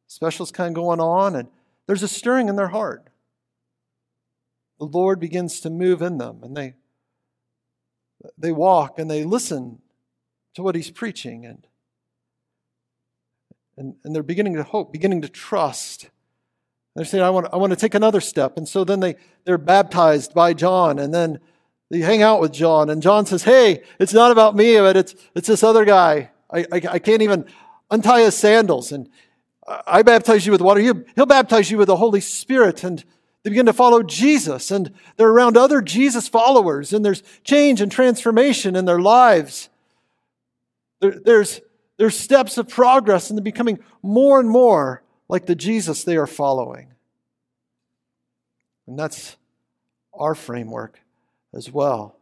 special 0.06 0.44
is 0.44 0.52
kind 0.52 0.68
of 0.68 0.74
going 0.74 1.00
on, 1.00 1.34
and 1.34 1.48
there's 1.86 2.02
a 2.02 2.08
stirring 2.08 2.50
in 2.50 2.56
their 2.56 2.68
heart. 2.68 3.08
The 4.78 4.84
Lord 4.84 5.20
begins 5.20 5.60
to 5.60 5.70
move 5.70 6.02
in 6.02 6.18
them, 6.18 6.40
and 6.42 6.54
they 6.54 6.74
they 8.36 8.52
walk 8.52 8.98
and 8.98 9.10
they 9.10 9.24
listen 9.24 9.80
to 10.54 10.62
what 10.62 10.74
he's 10.74 10.90
preaching 10.90 11.46
and 11.46 11.66
and, 13.78 13.94
and 14.04 14.14
they're 14.14 14.22
beginning 14.22 14.56
to 14.56 14.64
hope, 14.64 14.92
beginning 14.92 15.22
to 15.22 15.28
trust. 15.30 16.10
They're 16.94 17.06
saying, 17.06 17.24
I 17.24 17.30
want, 17.30 17.46
I 17.54 17.56
want 17.56 17.72
to 17.72 17.78
take 17.78 17.94
another 17.94 18.20
step. 18.20 18.58
And 18.58 18.68
so 18.68 18.84
then 18.84 19.00
they, 19.00 19.16
they're 19.46 19.56
baptized 19.56 20.34
by 20.34 20.52
John, 20.52 20.98
and 20.98 21.14
then 21.14 21.40
they 21.92 22.00
hang 22.00 22.22
out 22.22 22.40
with 22.40 22.52
John. 22.52 22.88
And 22.88 23.02
John 23.02 23.26
says, 23.26 23.42
Hey, 23.42 23.82
it's 23.98 24.14
not 24.14 24.32
about 24.32 24.56
me, 24.56 24.78
but 24.78 24.96
it's, 24.96 25.14
it's 25.34 25.46
this 25.46 25.62
other 25.62 25.84
guy. 25.84 26.30
I, 26.50 26.60
I, 26.72 26.80
I 26.92 26.98
can't 26.98 27.20
even 27.20 27.44
untie 27.90 28.22
his 28.22 28.34
sandals. 28.34 28.92
And 28.92 29.10
I 29.68 30.00
baptize 30.00 30.46
you 30.46 30.52
with 30.52 30.62
water. 30.62 30.80
He'll, 30.80 31.04
he'll 31.14 31.26
baptize 31.26 31.70
you 31.70 31.76
with 31.76 31.88
the 31.88 31.96
Holy 31.96 32.22
Spirit. 32.22 32.82
And 32.82 33.04
they 33.42 33.50
begin 33.50 33.66
to 33.66 33.74
follow 33.74 34.02
Jesus, 34.02 34.70
and 34.70 34.90
they're 35.18 35.28
around 35.28 35.58
other 35.58 35.82
Jesus 35.82 36.28
followers, 36.28 36.94
and 36.94 37.04
there's 37.04 37.22
change 37.44 37.82
and 37.82 37.92
transformation 37.92 38.74
in 38.74 38.86
their 38.86 39.00
lives. 39.00 39.68
There, 41.00 41.20
there's, 41.22 41.60
there's 41.98 42.18
steps 42.18 42.56
of 42.56 42.70
progress, 42.70 43.28
and 43.28 43.36
they're 43.36 43.44
becoming 43.44 43.80
more 44.00 44.40
and 44.40 44.48
more 44.48 45.02
like 45.28 45.44
the 45.44 45.56
Jesus 45.56 46.04
they 46.04 46.16
are 46.16 46.26
following. 46.26 46.94
And 48.86 48.98
that's 48.98 49.36
our 50.14 50.34
framework 50.34 51.01
as 51.54 51.70
well. 51.70 52.18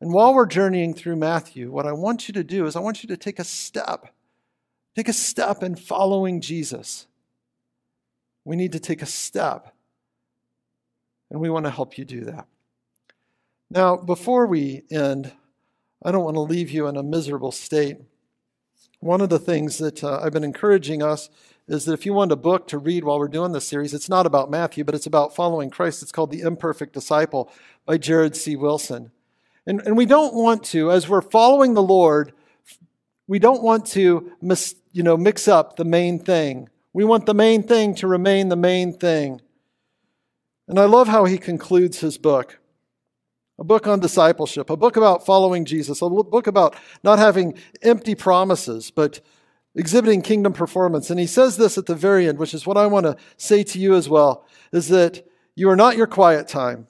And 0.00 0.12
while 0.12 0.34
we're 0.34 0.46
journeying 0.46 0.94
through 0.94 1.16
Matthew, 1.16 1.70
what 1.70 1.86
I 1.86 1.92
want 1.92 2.28
you 2.28 2.34
to 2.34 2.44
do 2.44 2.66
is 2.66 2.76
I 2.76 2.80
want 2.80 3.02
you 3.02 3.08
to 3.08 3.16
take 3.16 3.38
a 3.38 3.44
step. 3.44 4.14
Take 4.94 5.08
a 5.08 5.12
step 5.12 5.62
in 5.62 5.74
following 5.74 6.40
Jesus. 6.40 7.06
We 8.44 8.56
need 8.56 8.72
to 8.72 8.80
take 8.80 9.02
a 9.02 9.06
step 9.06 9.74
and 11.30 11.40
we 11.40 11.50
want 11.50 11.66
to 11.66 11.70
help 11.70 11.98
you 11.98 12.04
do 12.04 12.24
that. 12.24 12.46
Now, 13.70 13.96
before 13.96 14.46
we 14.46 14.84
end, 14.90 15.32
I 16.02 16.10
don't 16.10 16.24
want 16.24 16.36
to 16.36 16.40
leave 16.40 16.70
you 16.70 16.86
in 16.86 16.96
a 16.96 17.02
miserable 17.02 17.52
state. 17.52 17.98
One 19.00 19.20
of 19.20 19.28
the 19.28 19.38
things 19.38 19.78
that 19.78 20.02
uh, 20.02 20.20
I've 20.22 20.32
been 20.32 20.44
encouraging 20.44 21.02
us 21.02 21.28
is 21.68 21.84
that 21.84 21.92
if 21.92 22.06
you 22.06 22.14
want 22.14 22.32
a 22.32 22.36
book 22.36 22.66
to 22.68 22.78
read 22.78 23.04
while 23.04 23.18
we're 23.18 23.28
doing 23.28 23.52
this 23.52 23.68
series, 23.68 23.92
it's 23.92 24.08
not 24.08 24.26
about 24.26 24.50
Matthew, 24.50 24.84
but 24.84 24.94
it's 24.94 25.06
about 25.06 25.34
following 25.34 25.68
Christ. 25.68 26.02
It's 26.02 26.12
called 26.12 26.30
The 26.30 26.40
Imperfect 26.40 26.94
Disciple 26.94 27.50
by 27.84 27.98
Jared 27.98 28.34
C. 28.34 28.56
Wilson. 28.56 29.12
And, 29.66 29.82
and 29.82 29.96
we 29.96 30.06
don't 30.06 30.34
want 30.34 30.64
to, 30.64 30.90
as 30.90 31.08
we're 31.08 31.20
following 31.20 31.74
the 31.74 31.82
Lord, 31.82 32.32
we 33.26 33.38
don't 33.38 33.62
want 33.62 33.84
to 33.88 34.32
mis, 34.40 34.74
you 34.92 35.02
know, 35.02 35.18
mix 35.18 35.46
up 35.46 35.76
the 35.76 35.84
main 35.84 36.18
thing. 36.18 36.70
We 36.94 37.04
want 37.04 37.26
the 37.26 37.34
main 37.34 37.62
thing 37.62 37.94
to 37.96 38.06
remain 38.06 38.48
the 38.48 38.56
main 38.56 38.96
thing. 38.96 39.42
And 40.66 40.78
I 40.78 40.86
love 40.86 41.08
how 41.08 41.26
he 41.26 41.36
concludes 41.38 42.00
his 42.00 42.18
book 42.18 42.58
a 43.60 43.64
book 43.64 43.88
on 43.88 43.98
discipleship, 43.98 44.70
a 44.70 44.76
book 44.76 44.96
about 44.96 45.26
following 45.26 45.64
Jesus, 45.64 46.00
a 46.00 46.08
book 46.08 46.46
about 46.46 46.76
not 47.02 47.18
having 47.18 47.58
empty 47.82 48.14
promises, 48.14 48.92
but 48.92 49.20
exhibiting 49.78 50.20
kingdom 50.20 50.52
performance. 50.52 51.08
And 51.08 51.18
he 51.18 51.26
says 51.26 51.56
this 51.56 51.78
at 51.78 51.86
the 51.86 51.94
very 51.94 52.28
end, 52.28 52.38
which 52.38 52.52
is 52.52 52.66
what 52.66 52.76
I 52.76 52.86
want 52.86 53.06
to 53.06 53.16
say 53.36 53.62
to 53.62 53.78
you 53.78 53.94
as 53.94 54.08
well, 54.08 54.44
is 54.72 54.88
that 54.88 55.24
you 55.54 55.70
are 55.70 55.76
not 55.76 55.96
your 55.96 56.08
quiet 56.08 56.48
time. 56.48 56.88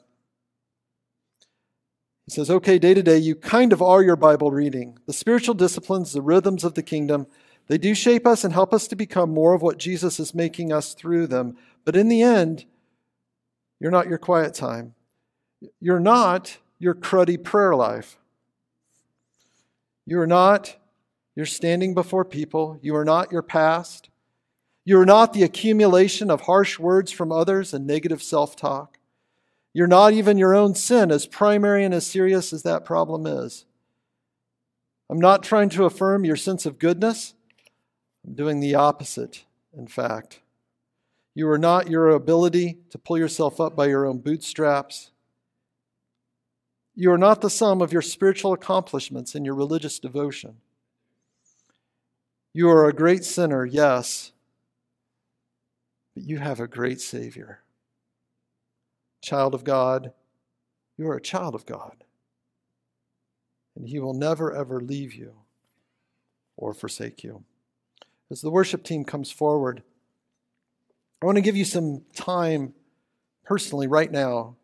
He 2.24 2.32
says, 2.32 2.50
okay, 2.50 2.78
day 2.78 2.94
to 2.94 3.02
day, 3.02 3.18
you 3.18 3.34
kind 3.34 3.72
of 3.72 3.80
are 3.80 4.02
your 4.02 4.16
Bible 4.16 4.50
reading. 4.50 4.98
The 5.06 5.12
spiritual 5.12 5.54
disciplines, 5.54 6.12
the 6.12 6.22
rhythms 6.22 6.64
of 6.64 6.74
the 6.74 6.82
kingdom, 6.82 7.26
they 7.68 7.78
do 7.78 7.94
shape 7.94 8.26
us 8.26 8.44
and 8.44 8.52
help 8.52 8.72
us 8.72 8.88
to 8.88 8.96
become 8.96 9.30
more 9.32 9.54
of 9.54 9.62
what 9.62 9.78
Jesus 9.78 10.18
is 10.18 10.34
making 10.34 10.72
us 10.72 10.94
through 10.94 11.26
them. 11.26 11.56
But 11.84 11.96
in 11.96 12.08
the 12.08 12.22
end, 12.22 12.64
you're 13.80 13.90
not 13.90 14.08
your 14.08 14.18
quiet 14.18 14.54
time. 14.54 14.94
You're 15.80 16.00
not 16.00 16.58
your 16.78 16.94
cruddy 16.94 17.42
prayer 17.42 17.74
life. 17.74 18.18
You 20.06 20.20
are 20.20 20.26
not 20.26 20.76
your 21.38 21.46
standing 21.46 21.94
before 21.94 22.24
people. 22.24 22.80
You 22.82 22.96
are 22.96 23.04
not 23.04 23.30
your 23.30 23.42
past. 23.42 24.10
You 24.84 24.98
are 24.98 25.06
not 25.06 25.32
the 25.32 25.44
accumulation 25.44 26.32
of 26.32 26.40
harsh 26.40 26.80
words 26.80 27.12
from 27.12 27.30
others 27.30 27.72
and 27.72 27.86
negative 27.86 28.20
self 28.24 28.56
talk. 28.56 28.98
You're 29.72 29.86
not 29.86 30.12
even 30.12 30.36
your 30.36 30.52
own 30.56 30.74
sin, 30.74 31.12
as 31.12 31.28
primary 31.28 31.84
and 31.84 31.94
as 31.94 32.04
serious 32.04 32.52
as 32.52 32.64
that 32.64 32.84
problem 32.84 33.24
is. 33.24 33.66
I'm 35.08 35.20
not 35.20 35.44
trying 35.44 35.68
to 35.68 35.84
affirm 35.84 36.24
your 36.24 36.34
sense 36.34 36.66
of 36.66 36.80
goodness. 36.80 37.34
I'm 38.26 38.34
doing 38.34 38.58
the 38.58 38.74
opposite, 38.74 39.44
in 39.72 39.86
fact. 39.86 40.40
You 41.36 41.48
are 41.50 41.58
not 41.58 41.88
your 41.88 42.08
ability 42.08 42.78
to 42.90 42.98
pull 42.98 43.16
yourself 43.16 43.60
up 43.60 43.76
by 43.76 43.86
your 43.86 44.06
own 44.06 44.18
bootstraps. 44.18 45.12
You 46.96 47.12
are 47.12 47.18
not 47.18 47.42
the 47.42 47.48
sum 47.48 47.80
of 47.80 47.92
your 47.92 48.02
spiritual 48.02 48.52
accomplishments 48.52 49.36
and 49.36 49.46
your 49.46 49.54
religious 49.54 50.00
devotion. 50.00 50.56
You 52.52 52.68
are 52.70 52.88
a 52.88 52.92
great 52.92 53.24
sinner, 53.24 53.64
yes, 53.64 54.32
but 56.14 56.24
you 56.24 56.38
have 56.38 56.60
a 56.60 56.66
great 56.66 57.00
Savior. 57.00 57.60
Child 59.22 59.54
of 59.54 59.64
God, 59.64 60.12
you 60.96 61.08
are 61.08 61.16
a 61.16 61.22
child 61.22 61.54
of 61.54 61.66
God. 61.66 62.04
And 63.76 63.86
He 63.86 64.00
will 64.00 64.14
never, 64.14 64.52
ever 64.52 64.80
leave 64.80 65.14
you 65.14 65.34
or 66.56 66.72
forsake 66.74 67.22
you. 67.22 67.44
As 68.30 68.40
the 68.40 68.50
worship 68.50 68.82
team 68.82 69.04
comes 69.04 69.30
forward, 69.30 69.82
I 71.22 71.26
want 71.26 71.36
to 71.36 71.42
give 71.42 71.56
you 71.56 71.64
some 71.64 72.02
time 72.14 72.74
personally 73.44 73.86
right 73.86 74.10
now 74.10 74.56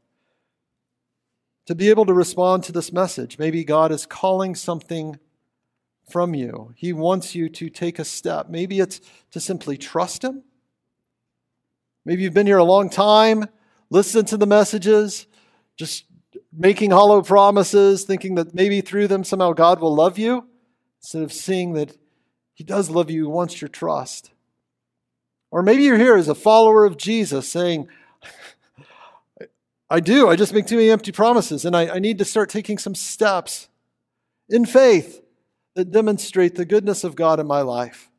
to 1.66 1.74
be 1.74 1.88
able 1.88 2.04
to 2.06 2.12
respond 2.12 2.62
to 2.64 2.72
this 2.72 2.92
message. 2.92 3.38
Maybe 3.38 3.64
God 3.64 3.90
is 3.90 4.04
calling 4.04 4.54
something 4.54 5.18
from 6.08 6.34
you. 6.34 6.72
He 6.76 6.92
wants 6.92 7.34
you 7.34 7.48
to 7.48 7.68
take 7.68 7.98
a 7.98 8.04
step. 8.04 8.48
Maybe 8.48 8.80
it's 8.80 9.00
to 9.30 9.40
simply 9.40 9.76
trust 9.76 10.22
Him. 10.22 10.42
Maybe 12.04 12.22
you've 12.22 12.34
been 12.34 12.46
here 12.46 12.58
a 12.58 12.64
long 12.64 12.90
time, 12.90 13.46
listened 13.90 14.28
to 14.28 14.36
the 14.36 14.46
messages, 14.46 15.26
just 15.76 16.04
making 16.52 16.90
hollow 16.90 17.22
promises, 17.22 18.04
thinking 18.04 18.34
that 18.34 18.54
maybe 18.54 18.80
through 18.80 19.08
them 19.08 19.24
somehow 19.24 19.52
God 19.52 19.80
will 19.80 19.94
love 19.94 20.18
you, 20.18 20.46
instead 21.00 21.22
of 21.22 21.32
seeing 21.32 21.72
that 21.74 21.96
He 22.52 22.64
does 22.64 22.90
love 22.90 23.10
you, 23.10 23.24
He 23.24 23.28
wants 23.28 23.60
your 23.60 23.68
trust. 23.68 24.30
Or 25.50 25.62
maybe 25.62 25.84
you're 25.84 25.98
here 25.98 26.16
as 26.16 26.28
a 26.28 26.34
follower 26.34 26.84
of 26.84 26.96
Jesus 26.96 27.48
saying, 27.48 27.88
I 29.88 30.00
do. 30.00 30.28
I 30.28 30.36
just 30.36 30.52
make 30.52 30.66
too 30.66 30.76
many 30.76 30.90
empty 30.90 31.12
promises, 31.12 31.64
and 31.64 31.76
I, 31.76 31.94
I 31.94 31.98
need 31.98 32.18
to 32.18 32.24
start 32.24 32.50
taking 32.50 32.78
some 32.78 32.94
steps 32.94 33.68
in 34.48 34.66
faith 34.66 35.23
that 35.74 35.90
demonstrate 35.90 36.54
the 36.54 36.64
goodness 36.64 37.04
of 37.04 37.16
God 37.16 37.40
in 37.40 37.46
my 37.46 37.62
life. 37.62 38.10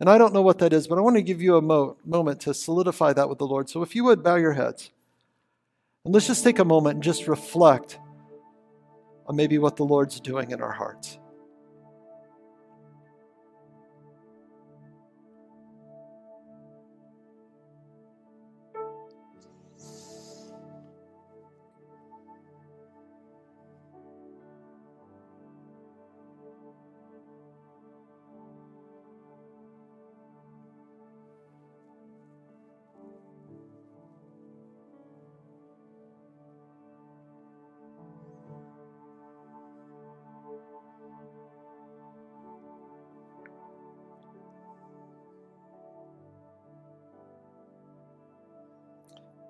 And 0.00 0.10
I 0.10 0.18
don't 0.18 0.34
know 0.34 0.42
what 0.42 0.58
that 0.58 0.72
is, 0.72 0.88
but 0.88 0.98
I 0.98 1.02
want 1.02 1.16
to 1.16 1.22
give 1.22 1.40
you 1.40 1.56
a 1.56 1.62
mo- 1.62 1.96
moment 2.04 2.40
to 2.42 2.54
solidify 2.54 3.12
that 3.12 3.28
with 3.28 3.38
the 3.38 3.46
Lord. 3.46 3.68
So 3.68 3.82
if 3.82 3.94
you 3.94 4.04
would 4.04 4.22
bow 4.22 4.36
your 4.36 4.52
heads, 4.52 4.90
and 6.04 6.12
let's 6.12 6.26
just 6.26 6.44
take 6.44 6.58
a 6.58 6.64
moment 6.64 6.94
and 6.94 7.02
just 7.02 7.28
reflect 7.28 7.98
on 9.26 9.36
maybe 9.36 9.58
what 9.58 9.76
the 9.76 9.84
Lord's 9.84 10.20
doing 10.20 10.50
in 10.50 10.60
our 10.60 10.72
hearts. 10.72 11.18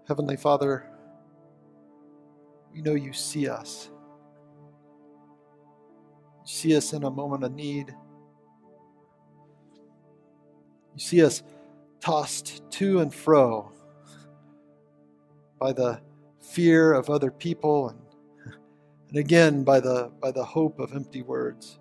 Heavenly 0.06 0.36
Father, 0.36 0.84
we 2.74 2.82
know 2.82 2.94
you 2.94 3.14
see 3.14 3.48
us. 3.48 3.90
You 6.44 6.52
see 6.52 6.76
us 6.76 6.92
in 6.92 7.04
a 7.04 7.10
moment 7.10 7.42
of 7.42 7.54
need. 7.54 7.94
You 10.94 11.00
see 11.00 11.24
us 11.24 11.42
tossed 12.00 12.70
to 12.72 13.00
and 13.00 13.14
fro 13.14 13.72
by 15.58 15.72
the 15.72 16.02
fear 16.42 16.92
of 16.92 17.08
other 17.08 17.30
people 17.30 17.88
and, 17.88 17.98
and 19.08 19.16
again 19.16 19.64
by 19.64 19.80
the, 19.80 20.12
by 20.20 20.30
the 20.30 20.44
hope 20.44 20.80
of 20.80 20.92
empty 20.92 21.22
words. 21.22 21.78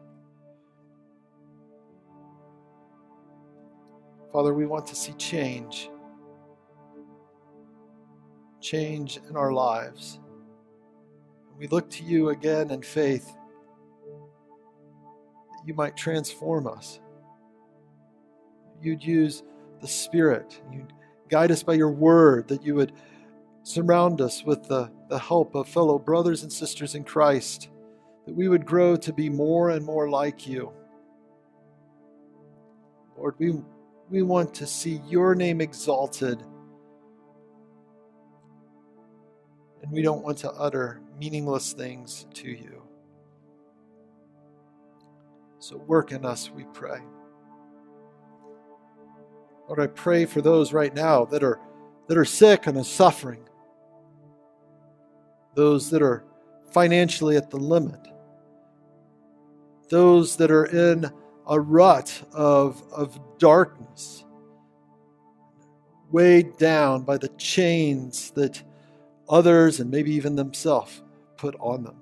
Father, 4.32 4.54
we 4.54 4.66
want 4.66 4.88
to 4.88 4.96
see 4.96 5.12
change. 5.14 5.90
Change 8.64 9.20
in 9.30 9.36
our 9.36 9.52
lives. 9.52 10.22
We 11.58 11.68
look 11.68 11.90
to 11.92 12.04
you 12.04 12.30
again 12.30 12.72
in 12.72 12.82
faith 12.82 13.28
that 15.52 15.68
you 15.68 15.74
might 15.74 15.98
transform 15.98 16.66
us. 16.68 17.02
You'd 18.82 19.04
use 19.04 19.44
the 19.82 19.88
Spirit. 19.88 20.62
You'd 20.72 20.94
guide 21.28 21.52
us 21.52 21.62
by 21.62 21.74
your 21.74 21.92
word, 21.92 22.48
that 22.48 22.64
you 22.64 22.74
would 22.76 22.94
surround 23.64 24.22
us 24.22 24.46
with 24.46 24.66
the, 24.70 24.90
the 25.10 25.20
help 25.20 25.56
of 25.56 25.68
fellow 25.68 26.00
brothers 26.00 26.44
and 26.44 26.52
sisters 26.52 26.96
in 26.96 27.04
Christ, 27.04 27.68
that 28.26 28.34
we 28.34 28.48
would 28.48 28.66
grow 28.66 28.96
to 28.96 29.12
be 29.12 29.30
more 29.30 29.72
and 29.72 29.86
more 29.86 30.10
like 30.10 30.48
you. 30.48 30.72
Lord, 33.18 33.36
we, 33.40 33.56
we 34.10 34.22
want 34.22 34.54
to 34.54 34.66
see 34.66 35.02
your 35.06 35.36
name 35.36 35.60
exalted. 35.60 36.42
And 39.84 39.92
we 39.92 40.02
don't 40.02 40.24
want 40.24 40.38
to 40.40 40.52
utter 40.52 41.02
meaningless 41.20 41.74
things 41.74 42.26
to 42.36 42.50
you. 42.50 42.82
So 45.60 45.78
work 45.78 46.12
in 46.12 46.26
us, 46.26 46.50
we 46.50 46.64
pray. 46.74 47.00
Lord, 49.68 49.80
I 49.80 49.88
pray 49.88 50.26
for 50.26 50.42
those 50.42 50.74
right 50.74 50.94
now 50.94 51.26
that 51.26 51.44
are, 51.44 51.60
that 52.08 52.18
are 52.18 52.26
sick 52.26 52.68
and 52.68 52.78
are 52.78 52.84
suffering, 52.84 53.48
those 55.56 55.90
that 55.90 56.02
are 56.02 56.24
financially 56.72 57.38
at 57.38 57.50
the 57.50 57.58
limit, 57.58 58.08
those 59.90 60.36
that 60.38 60.52
are 60.52 60.66
in 60.66 61.12
a 61.48 61.60
rut 61.60 62.24
of, 62.32 62.84
of 62.92 63.20
darkness, 63.38 64.24
weighed 66.10 66.58
down 66.58 67.04
by 67.04 67.18
the 67.18 67.30
chains 67.30 68.32
that 68.32 68.64
others 69.30 69.80
and 69.80 69.90
maybe 69.90 70.12
even 70.12 70.36
themselves 70.36 71.02
put 71.38 71.56
on 71.60 71.84
them. 71.84 71.96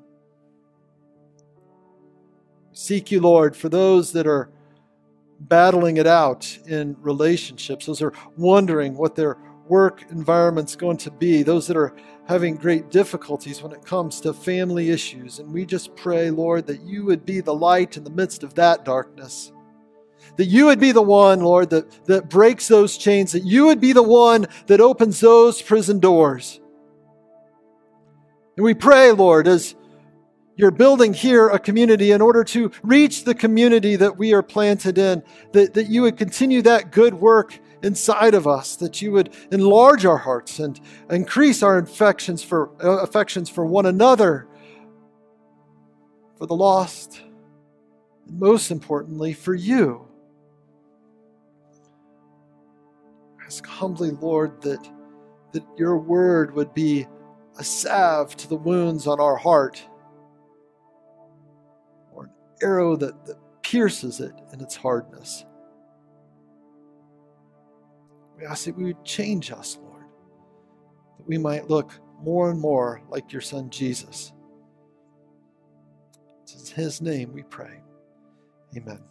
Seek 2.74 3.12
you, 3.12 3.20
Lord, 3.20 3.56
for 3.56 3.70
those 3.70 4.14
that 4.14 4.28
are 4.28 4.50
battling 5.40 5.98
it 5.98 6.08
out 6.08 6.58
in 6.68 6.96
relationships, 7.00 7.86
those 7.86 8.02
are 8.02 8.14
wondering 8.38 8.96
what 8.96 9.16
their 9.16 9.38
work 9.68 10.06
environment's 10.10 10.76
going 10.76 10.98
to 10.98 11.12
be, 11.12 11.44
those 11.44 11.68
that 11.68 11.78
are 11.78 11.94
having 12.28 12.56
great 12.56 12.90
difficulties 12.90 13.62
when 13.62 13.74
it 13.74 13.86
comes 13.86 14.22
to 14.22 14.34
family 14.34 14.90
issues. 14.90 15.40
And 15.40 15.54
we 15.54 15.66
just 15.66 15.96
pray, 15.96 16.30
Lord, 16.30 16.66
that 16.68 16.82
you 16.82 17.04
would 17.06 17.26
be 17.26 17.42
the 17.42 17.54
light 17.54 17.98
in 17.98 18.04
the 18.04 18.10
midst 18.10 18.44
of 18.44 18.54
that 18.56 18.86
darkness. 18.86 19.52
That 20.38 20.46
you 20.46 20.66
would 20.68 20.80
be 20.80 20.92
the 20.92 21.02
one, 21.02 21.42
Lord, 21.42 21.70
that, 21.72 22.06
that 22.06 22.30
breaks 22.30 22.68
those 22.68 22.98
chains, 22.98 23.34
that 23.34 23.44
you 23.44 23.66
would 23.66 23.82
be 23.82 23.92
the 23.92 24.04
one 24.04 24.48
that 24.68 24.80
opens 24.80 25.20
those 25.20 25.62
prison 25.62 26.00
doors. 26.00 26.61
And 28.58 28.64
we 28.66 28.74
pray, 28.74 29.12
Lord, 29.12 29.48
as 29.48 29.76
you're 30.56 30.72
building 30.72 31.14
here 31.14 31.48
a 31.50 31.58
community 31.58 32.12
in 32.12 32.22
order 32.22 32.44
to 32.44 32.72
reach 32.84 33.24
the 33.24 33.34
community 33.34 33.96
that 33.96 34.18
we 34.18 34.34
are 34.34 34.44
planted 34.44 34.98
in, 34.98 35.24
that, 35.54 35.74
that 35.74 35.90
you 35.90 36.04
would 36.04 36.18
continue 36.18 36.62
that 36.62 36.92
good 36.92 37.14
work 37.14 37.58
inside 37.82 38.34
of 38.34 38.46
us, 38.46 38.76
that 38.76 39.02
you 39.02 39.12
would 39.12 39.34
enlarge 39.52 40.06
our 40.06 40.18
hearts 40.18 40.60
and 40.60 40.80
increase 41.10 41.64
our 41.64 41.78
affections 41.78 42.44
for, 42.44 42.70
uh, 42.84 42.98
affections 43.00 43.50
for 43.50 43.66
one 43.66 43.86
another, 43.86 44.48
for 46.38 46.46
the 46.46 46.56
lost, 46.56 47.22
and 48.28 48.40
most 48.40 48.70
importantly, 48.72 49.34
for 49.34 49.56
you. 49.56 50.08
I 53.40 53.46
ask 53.46 53.66
humbly, 53.66 54.12
Lord, 54.12 54.62
that, 54.62 54.88
that 55.54 55.64
your 55.78 55.98
word 55.98 56.54
would 56.54 56.74
be 56.74 57.08
a 57.62 57.64
salve 57.64 58.36
to 58.36 58.50
the 58.50 58.56
wounds 58.56 59.06
on 59.06 59.20
our 59.20 59.36
heart 59.36 59.88
or 62.12 62.24
an 62.24 62.32
arrow 62.64 62.96
that, 62.96 63.24
that 63.28 63.38
pierces 63.62 64.20
it 64.20 64.34
in 64.52 64.60
its 64.60 64.76
hardness. 64.76 65.46
We 68.36 68.48
ask 68.48 68.66
that 68.66 68.76
we 68.76 68.86
would 68.86 69.06
change 69.06 69.52
us, 69.52 69.78
Lord, 69.80 70.06
that 71.20 71.28
we 71.28 71.38
might 71.38 71.70
look 71.70 71.94
more 72.20 72.50
and 72.50 72.60
more 72.60 73.04
like 73.10 73.32
your 73.32 73.44
Son 73.44 73.70
Jesus. 73.70 74.34
It's 76.42 76.72
in 76.72 76.76
His 76.84 77.00
name 77.00 77.32
we 77.32 77.44
pray. 77.44 77.80
Amen. 78.76 79.04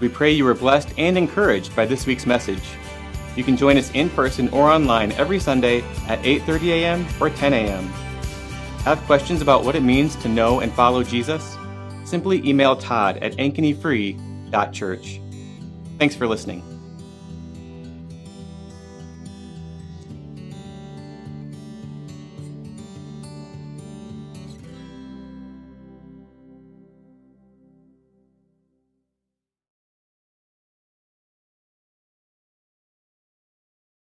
We 0.00 0.10
pray 0.10 0.32
you 0.32 0.44
were 0.44 0.52
blessed 0.52 0.90
and 0.98 1.16
encouraged 1.16 1.74
by 1.74 1.86
this 1.86 2.04
week's 2.04 2.26
message. 2.26 2.64
You 3.36 3.44
can 3.44 3.56
join 3.56 3.76
us 3.76 3.90
in 3.92 4.10
person 4.10 4.48
or 4.48 4.70
online 4.70 5.12
every 5.12 5.38
Sunday 5.38 5.82
at 6.08 6.20
8:30 6.22 6.68
a.m. 6.68 7.06
or 7.20 7.30
10 7.30 7.52
a.m. 7.52 7.84
Have 8.84 8.98
questions 9.02 9.42
about 9.42 9.64
what 9.64 9.76
it 9.76 9.82
means 9.82 10.16
to 10.16 10.28
know 10.28 10.60
and 10.60 10.72
follow 10.72 11.02
Jesus? 11.02 11.56
Simply 12.04 12.46
email 12.48 12.76
Todd 12.76 13.18
at 13.18 13.32
ankenyfree.church. 13.36 15.20
Thanks 15.98 16.14
for 16.14 16.26
listening. 16.26 16.75